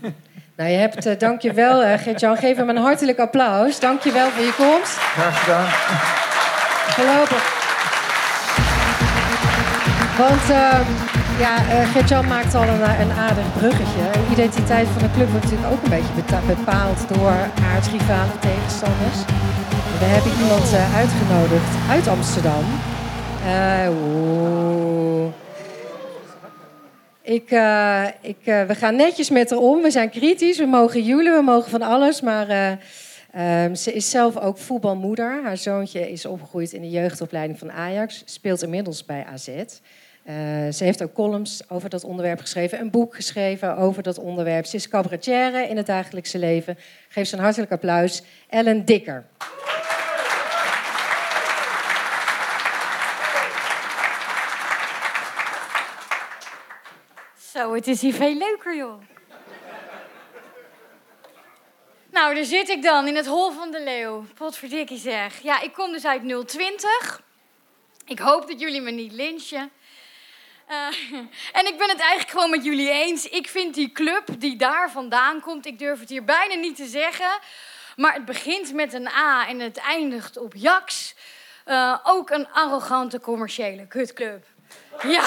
[0.56, 2.36] Nou, je hebt, eh dank je wel, eh Gert-Jan.
[2.36, 3.80] Geef hem een hartelijk applaus.
[3.80, 4.96] Dank je wel voor je komst.
[4.96, 5.68] Graag gedaan.
[6.94, 7.56] Voorlopig.
[10.18, 11.07] Want ehm,
[11.38, 14.02] ja, eh, Gert-Jan maakt al een, een aardig bruggetje.
[14.12, 17.36] De identiteit van de club wordt natuurlijk ook een beetje bepaald door
[17.72, 19.18] aardsrivalen tegenstanders.
[19.98, 22.64] We hebben iemand eh, uitgenodigd uit Amsterdam.
[23.44, 23.88] Eh.
[27.28, 29.82] Ik, eh, ik, eh, we gaan netjes met haar om.
[29.82, 30.58] We zijn kritisch.
[30.58, 32.20] We mogen jullie, we mogen van alles.
[32.20, 32.72] Maar eh,
[33.32, 35.40] ehm, ze is zelf ook voetbalmoeder.
[35.42, 38.22] Haar zoontje is opgegroeid in de jeugdopleiding van Ajax.
[38.24, 39.48] Speelt inmiddels bij AZ.
[40.28, 40.34] Eh,
[40.72, 42.80] ze heeft ook columns over dat onderwerp geschreven.
[42.80, 44.66] Een boek geschreven over dat onderwerp.
[44.66, 46.78] Ze is cabaretière in het dagelijkse leven.
[47.08, 48.22] Geef ze een hartelijk applaus.
[48.48, 49.26] Ellen Dikker.
[57.52, 59.00] Zo, het is hier veel leuker, joh.
[62.10, 64.24] Nou, daar zit ik dan in het hol van de leeuw.
[64.34, 65.40] Potverdikkie zeg.
[65.42, 67.22] Ja, ik kom dus uit 020.
[68.06, 69.70] Ik hoop dat jullie me niet lynchen.
[70.68, 70.86] Eh,
[71.58, 73.28] en ik ben het eigenlijk gewoon met jullie eens.
[73.28, 76.86] Ik vind die club die daar vandaan komt, ik durf het hier bijna niet te
[76.86, 77.38] zeggen.
[77.96, 81.14] Maar het begint met een A en het eindigt op Jax.
[81.64, 84.44] Eh, ook een arrogante commerciële kutclub.
[85.02, 85.24] Ja.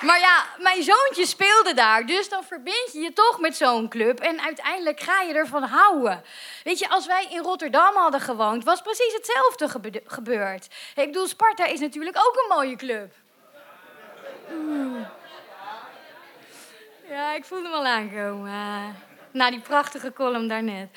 [0.00, 4.20] Maar ja, mijn zoontje speelde daar, dus dan verbind je je toch met zo'n club
[4.20, 6.24] en uiteindelijk ga je ervan houden.
[6.64, 10.66] Weet je, als wij in Rotterdam hadden gewoond, was precies hetzelfde gebe- gebeurd.
[10.94, 13.12] Ik bedoel, Sparta is natuurlijk ook een mooie club.
[14.52, 15.06] Oeh.
[17.08, 18.96] Ja, ik voelde hem al aankomen.
[19.30, 20.88] Na die prachtige column daarnet.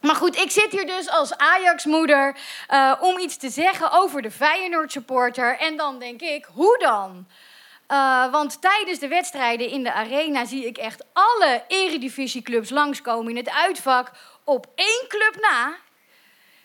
[0.00, 2.36] Maar goed, ik zit hier dus als Ajax-moeder
[2.68, 5.58] eh, om iets te zeggen over de Feyenoord-supporter.
[5.58, 7.26] En dan denk ik, hoe dan?
[7.86, 13.36] Eh, want tijdens de wedstrijden in de arena zie ik echt alle eredivisieclubs langskomen in
[13.36, 14.10] het uitvak
[14.44, 15.76] op één club na.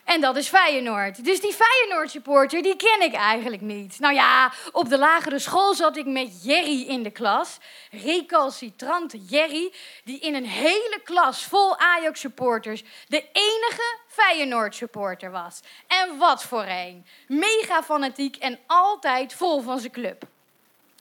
[0.04, 1.24] En dat is Feyenoord.
[1.24, 3.98] Dus die Feyenoord-supporter, die ken ik eigenlijk niet.
[3.98, 7.58] Nou ja, op de lagere school zat ik met Jerry in de klas.
[7.90, 9.72] Recalcitrante Jerry,
[10.04, 15.60] die in een hele klas vol Ajax-supporters de enige Feyenoord-supporter was.
[15.86, 17.06] En wat voor een.
[17.28, 20.31] Mega fanatiek en altijd vol van zijn club.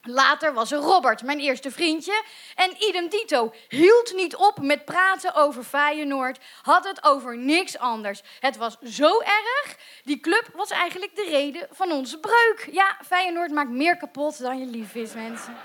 [0.04, 2.24] Later was er Robert, mijn eerste vriendje.
[2.56, 6.40] En idem dito, hield niet op met praten over Feyenoord.
[6.62, 8.22] Had het over niks anders.
[8.40, 9.78] Het was zo erg.
[10.04, 12.68] Die club was eigenlijk de reden van onze breuk.
[12.72, 15.58] Ja, Feyenoord maakt meer kapot dan je lief is, mensen.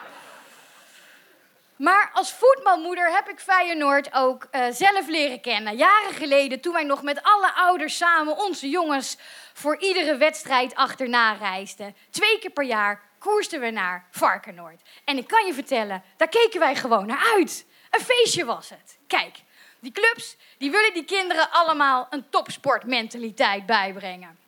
[1.77, 5.77] Maar als voetbalmoeder heb ik Feyenoord ook eh, zelf leren kennen.
[5.77, 9.19] Jaren geleden, toen wij nog met alle ouders samen onze jongens
[9.53, 11.97] voor iedere wedstrijd achterna reisden.
[12.11, 14.81] Twee keer per jaar koersten we naar Varkenoord.
[15.05, 17.67] En ik kan je vertellen, daar keken wij gewoon naar uit.
[17.91, 18.99] Een feestje was het.
[19.07, 19.37] Kijk,
[19.81, 24.39] die clubs die willen die kinderen allemaal een topsportmentaliteit bijbrengen.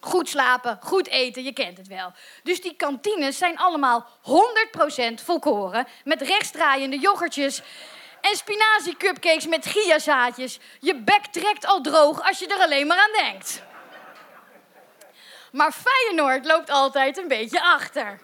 [0.00, 2.12] Goed slapen, goed eten, je kent het wel.
[2.42, 4.06] Dus die kantines zijn allemaal
[5.20, 7.62] 100% volkoren met rechtsdraaiende yoghurtjes
[8.20, 10.58] en spinazie cupcakes met chiazaadjes.
[10.80, 13.68] Je bek trekt al droog als je er alleen maar aan denkt.
[15.52, 18.18] Maar Feyenoord loopt altijd een beetje achter.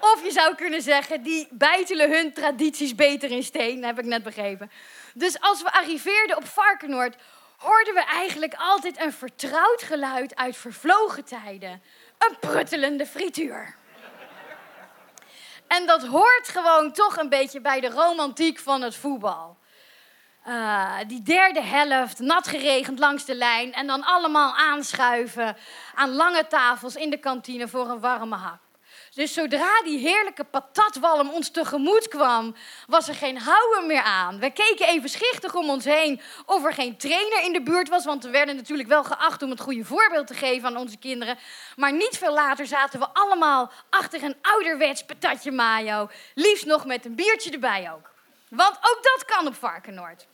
[0.00, 4.22] Of je zou kunnen zeggen, die bijtelen hun tradities beter in steen, heb ik net
[4.22, 4.70] begrepen.
[5.14, 7.16] Dus als we arriveerden op Varkenoord,
[7.56, 11.82] hoorden we eigenlijk altijd een vertrouwd geluid uit vervlogen tijden.
[12.18, 13.74] Een pruttelende frituur.
[15.66, 19.58] En dat hoort gewoon toch een beetje bij de romantiek van het voetbal.
[20.44, 23.72] Eh, die derde helft, nat geregend langs de lijn.
[23.72, 25.56] En dan allemaal aanschuiven
[25.94, 28.60] aan lange tafels in de kantine voor een warme hap.
[29.14, 32.54] Dus zodra die heerlijke patatwalm ons tegemoet kwam,
[32.86, 34.38] was er geen houden meer aan.
[34.38, 38.04] We keken even schichtig om ons heen of er geen trainer in de buurt was.
[38.04, 41.38] Want we werden natuurlijk wel geacht om het goede voorbeeld te geven aan onze kinderen.
[41.76, 46.08] Maar niet veel later zaten we allemaal achter een ouderwets patatje mayo.
[46.34, 48.10] Liefst nog met een biertje erbij ook.
[48.48, 50.26] Want ook dat kan op Varkenoord.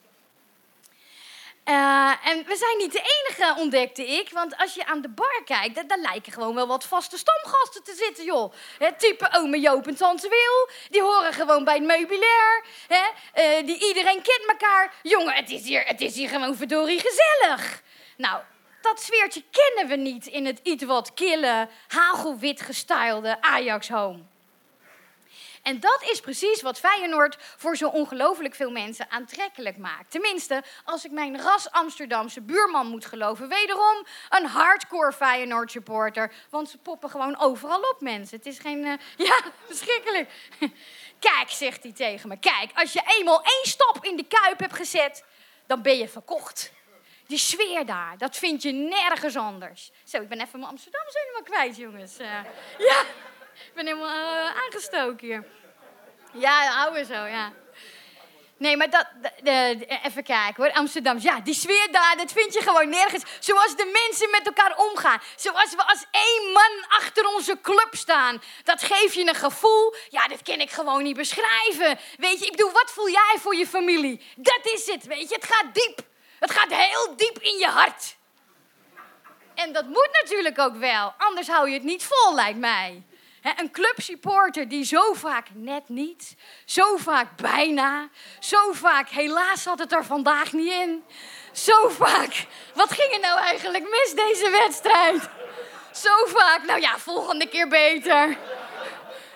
[1.69, 4.31] Uh, en we zijn niet de enige, ontdekte ik.
[4.31, 7.95] Want als je aan de bar kijkt, dan lijken gewoon wel wat vaste stamgasten te
[7.95, 8.53] zitten, joh.
[8.79, 10.77] Het type ome Joop en tante Wil.
[10.91, 12.65] Die horen gewoon bij het meubilair.
[12.89, 13.03] Hè?
[13.03, 14.95] Uh, die, iedereen kent elkaar.
[15.03, 17.83] Jongen, het is, hier, het is hier gewoon verdorie gezellig.
[18.17, 18.43] Nou,
[18.81, 24.23] dat sfeertje kennen we niet in het iets wat kille, hagelwit gestylede Ajax-home.
[25.67, 30.11] En dat is precies wat Feyenoord voor zo ongelooflijk veel mensen aantrekkelijk maakt.
[30.11, 33.49] Tenminste, als ik mijn ras Amsterdamse buurman moet geloven.
[33.49, 36.33] Wederom een hardcore Feyenoord supporter.
[36.51, 38.37] Want ze poppen gewoon overal op mensen.
[38.37, 38.85] Het is geen...
[38.85, 38.93] Uh,
[39.29, 40.31] ja, verschrikkelijk.
[41.19, 42.39] Kijk, zegt hij tegen me.
[42.39, 45.25] Kijk, als je eenmaal één stap in de kuip hebt gezet,
[45.67, 46.73] dan ben je verkocht.
[47.27, 49.91] Die sfeer daar, dat vind je nergens anders.
[50.05, 52.21] Zo, ik ben even mijn Amsterdam helemaal kwijt, jongens.
[52.21, 52.27] Uh,
[52.79, 53.05] ja,
[53.67, 55.45] ik ben helemaal uh, aangestoken hier.
[56.33, 57.53] Ja, houden zo, ja.
[58.59, 59.07] Nee, maar dat,
[60.03, 60.73] even kijken hoor.
[60.73, 63.23] Amsterdam, ja, die sfeer daar, dat vind je gewoon nergens.
[63.41, 65.21] Zoals de mensen met elkaar omgaan.
[65.37, 68.43] Zoals we als één man achter onze club staan.
[68.65, 71.99] Dat geeft je een gevoel, ja, dat kan ik gewoon niet beschrijven.
[72.17, 74.23] Weet je, ik bedoel, wat voel jij voor je familie?
[74.37, 75.35] Dat is het, weet je.
[75.35, 76.01] Het gaat diep.
[76.39, 78.17] Het gaat heel diep in je hart.
[79.55, 83.03] En dat moet natuurlijk ook wel, anders hou je het niet vol, lijkt mij
[83.57, 86.35] een clubsupporter die zo vaak net niet,
[86.65, 88.09] zo vaak bijna,
[88.41, 91.05] zo vaak helaas zat het er vandaag niet in.
[91.53, 95.29] Zo vaak, wat ging er nou eigenlijk mis deze wedstrijd?
[95.93, 98.37] Zo vaak, nou ja, volgende keer beter.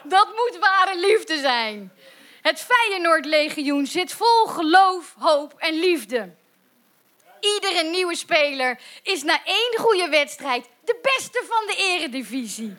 [0.03, 1.93] Dat moet ware liefde zijn.
[2.43, 6.35] Het Feyenoord-legioen zit vol geloof, hoop en liefde.
[7.41, 12.77] Iedere nieuwe speler is na één goede wedstrijd de beste van de eredivisie.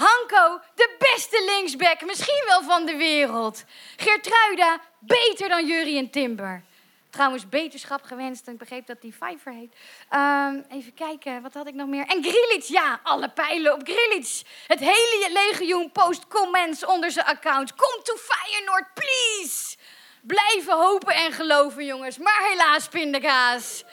[0.00, 3.64] Hanko, de beste linksback, misschien wel van de wereld.
[3.96, 6.64] Geertruida, beter dan Jurien Timber.
[7.10, 8.48] Trouwens, beterschap gewenst.
[8.48, 9.74] Ik begreep dat die Pfeiffer heet.
[10.14, 12.06] Um, even kijken, wat had ik nog meer?
[12.06, 14.42] En Grilic, ja, alle pijlen op Grilic.
[14.66, 17.74] Het hele legioen post comments onder zijn account.
[17.74, 19.76] Kom to Feyenoord, please!
[20.22, 22.18] Blijven hopen en geloven, jongens.
[22.18, 23.84] Maar helaas, pindakaas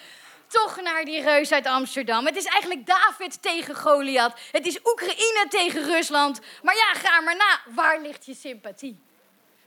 [0.47, 2.25] toch naar die reus uit Amsterdam.
[2.25, 4.39] Het is eigenlijk David tegen Goliath.
[4.51, 6.39] Het is Oekraïne tegen Rusland.
[6.61, 7.59] Maar ja, ga maar na.
[7.73, 8.99] Waar ligt je sympathie?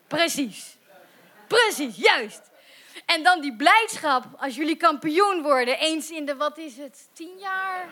[0.07, 0.77] Precies.
[1.47, 2.51] Precies, juist.
[3.07, 5.79] En dan die blijdschap als jullie kampioen worden.
[5.79, 7.89] Eens in de, wat is het, tien jaar?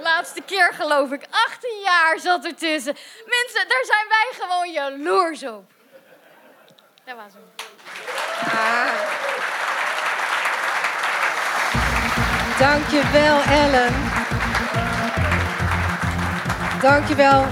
[0.00, 1.26] Laatste keer geloof ik.
[1.30, 2.96] 18 jaar zat er tussen.
[3.26, 5.72] Mensen, daar zijn wij gewoon jaloers op.
[7.04, 7.50] Dat was hem.
[8.44, 9.21] Ah.
[12.62, 13.92] Dankjewel, Ellen.
[16.80, 17.44] Dankjewel,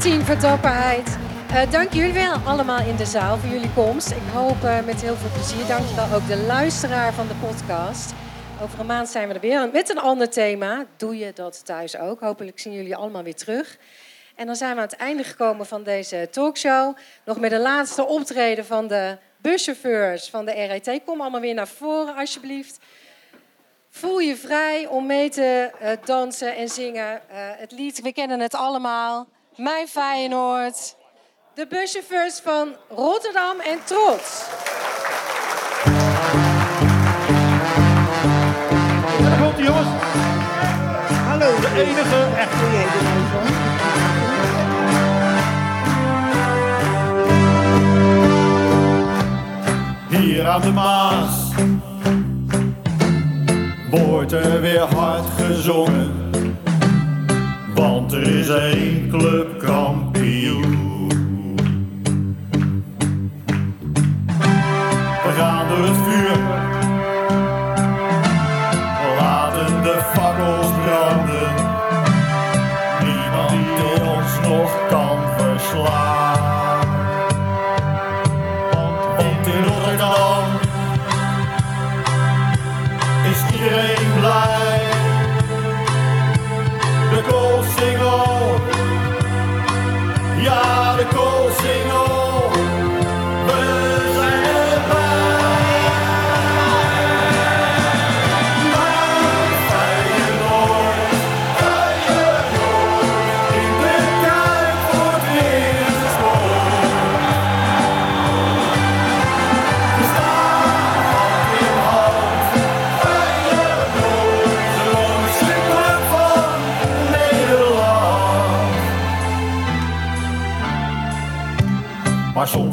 [0.00, 1.18] team voor.
[1.50, 4.10] Uh, dank jullie wel allemaal in de zaal voor jullie komst.
[4.10, 5.66] Ik hoop uh, met heel veel plezier.
[5.66, 8.12] Dankjewel ook de luisteraar van de podcast.
[8.62, 10.84] Over een maand zijn we er weer met een ander thema.
[10.96, 12.20] Doe je dat thuis ook?
[12.20, 13.78] Hopelijk zien jullie allemaal weer terug.
[14.34, 16.96] En dan zijn we aan het einde gekomen van deze talkshow.
[17.24, 21.00] Nog met de laatste optreden van de buschauffeurs van de RET.
[21.04, 22.78] Kom allemaal weer naar voren, alsjeblieft.
[23.98, 27.12] Voel je vrij om mee te uh, dansen en zingen.
[27.12, 29.26] Uh, het lied, we kennen het allemaal.
[29.54, 30.96] Mijn Feyenoord.
[31.54, 34.44] De buschauffeurs van Rotterdam en Trots.
[39.22, 39.88] Daar komt jongens.
[41.26, 42.64] Hallo, de enige echte
[50.08, 51.45] Hier aan de Maas
[53.90, 56.10] wordt er weer hard gezongen.
[57.74, 61.04] Want er is één club kampioen.
[65.24, 66.38] We gaan door het vuur.
[69.18, 71.35] Laten de fakkels branden.
[91.62, 92.05] De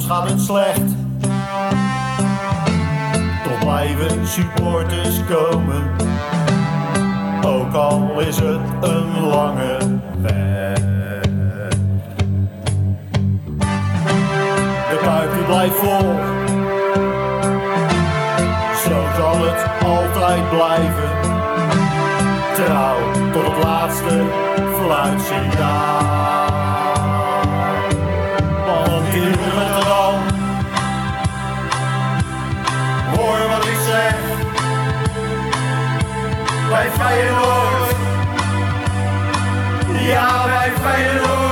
[0.04, 0.96] soms gaat het slecht.
[3.44, 5.92] Toch blijven supporters komen,
[7.46, 9.78] ook al is het een lange
[10.22, 10.82] weg.
[14.90, 16.16] De die blijft vol,
[18.84, 21.10] zo zal het altijd blijven.
[22.54, 22.98] Trouw
[23.32, 24.22] tot het laatste
[24.80, 26.53] fluitsignaal.
[36.98, 37.96] Bij Feyenoord,
[40.08, 41.43] ja bij Feyenoord,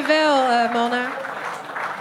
[0.00, 1.08] Dankjewel, eh mannen.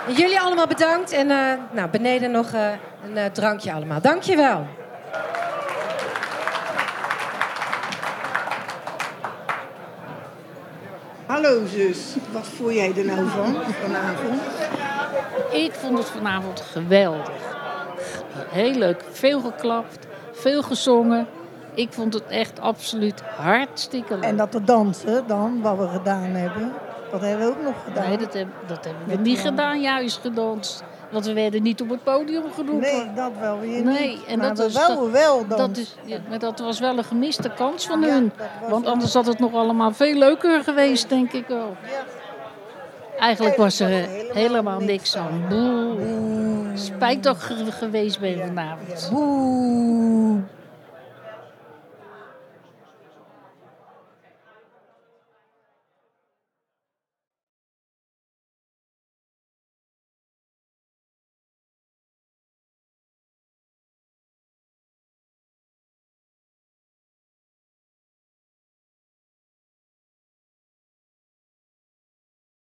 [0.07, 1.11] Jullie allemaal bedankt.
[1.11, 2.71] En eh, nou, beneden nog eh,
[3.03, 4.01] een drankje allemaal.
[4.01, 4.67] Dankjewel.
[11.25, 14.41] Hallo zus, wat voel jij er nou van vanavond?
[15.51, 17.31] Ik vond het vanavond geweldig.
[18.49, 19.03] Heel leuk.
[19.11, 21.27] Veel geklapt, veel gezongen.
[21.73, 24.23] Ik vond het echt absoluut hartstikke leuk.
[24.23, 26.73] En dat te dansen dan, wat we gedaan hebben,
[27.11, 28.07] dat hebben we ook nog gedaan.
[28.07, 30.83] Nee, dat, heb, dat hebben we Met niet gedaan, juist gedanst.
[31.11, 32.79] Want we werden niet op het podium geroepen.
[32.79, 34.25] Nee, dat wel weer Nee, niet.
[34.25, 37.03] en maar dat was wel, dat- wel Dat, is, ja, maar dat was wel een
[37.03, 38.31] gemiste kans van Ja, hun.
[38.69, 41.75] Want wel- anders had het nog allemaal veel leuker geweest, denk ik wel.
[43.19, 45.43] Eigenlijk was er helemaal, niks aan.
[45.49, 45.97] Boe.
[46.73, 49.09] Spijt dat ik er geweest ben vanavond.
[49.11, 50.39] Boe.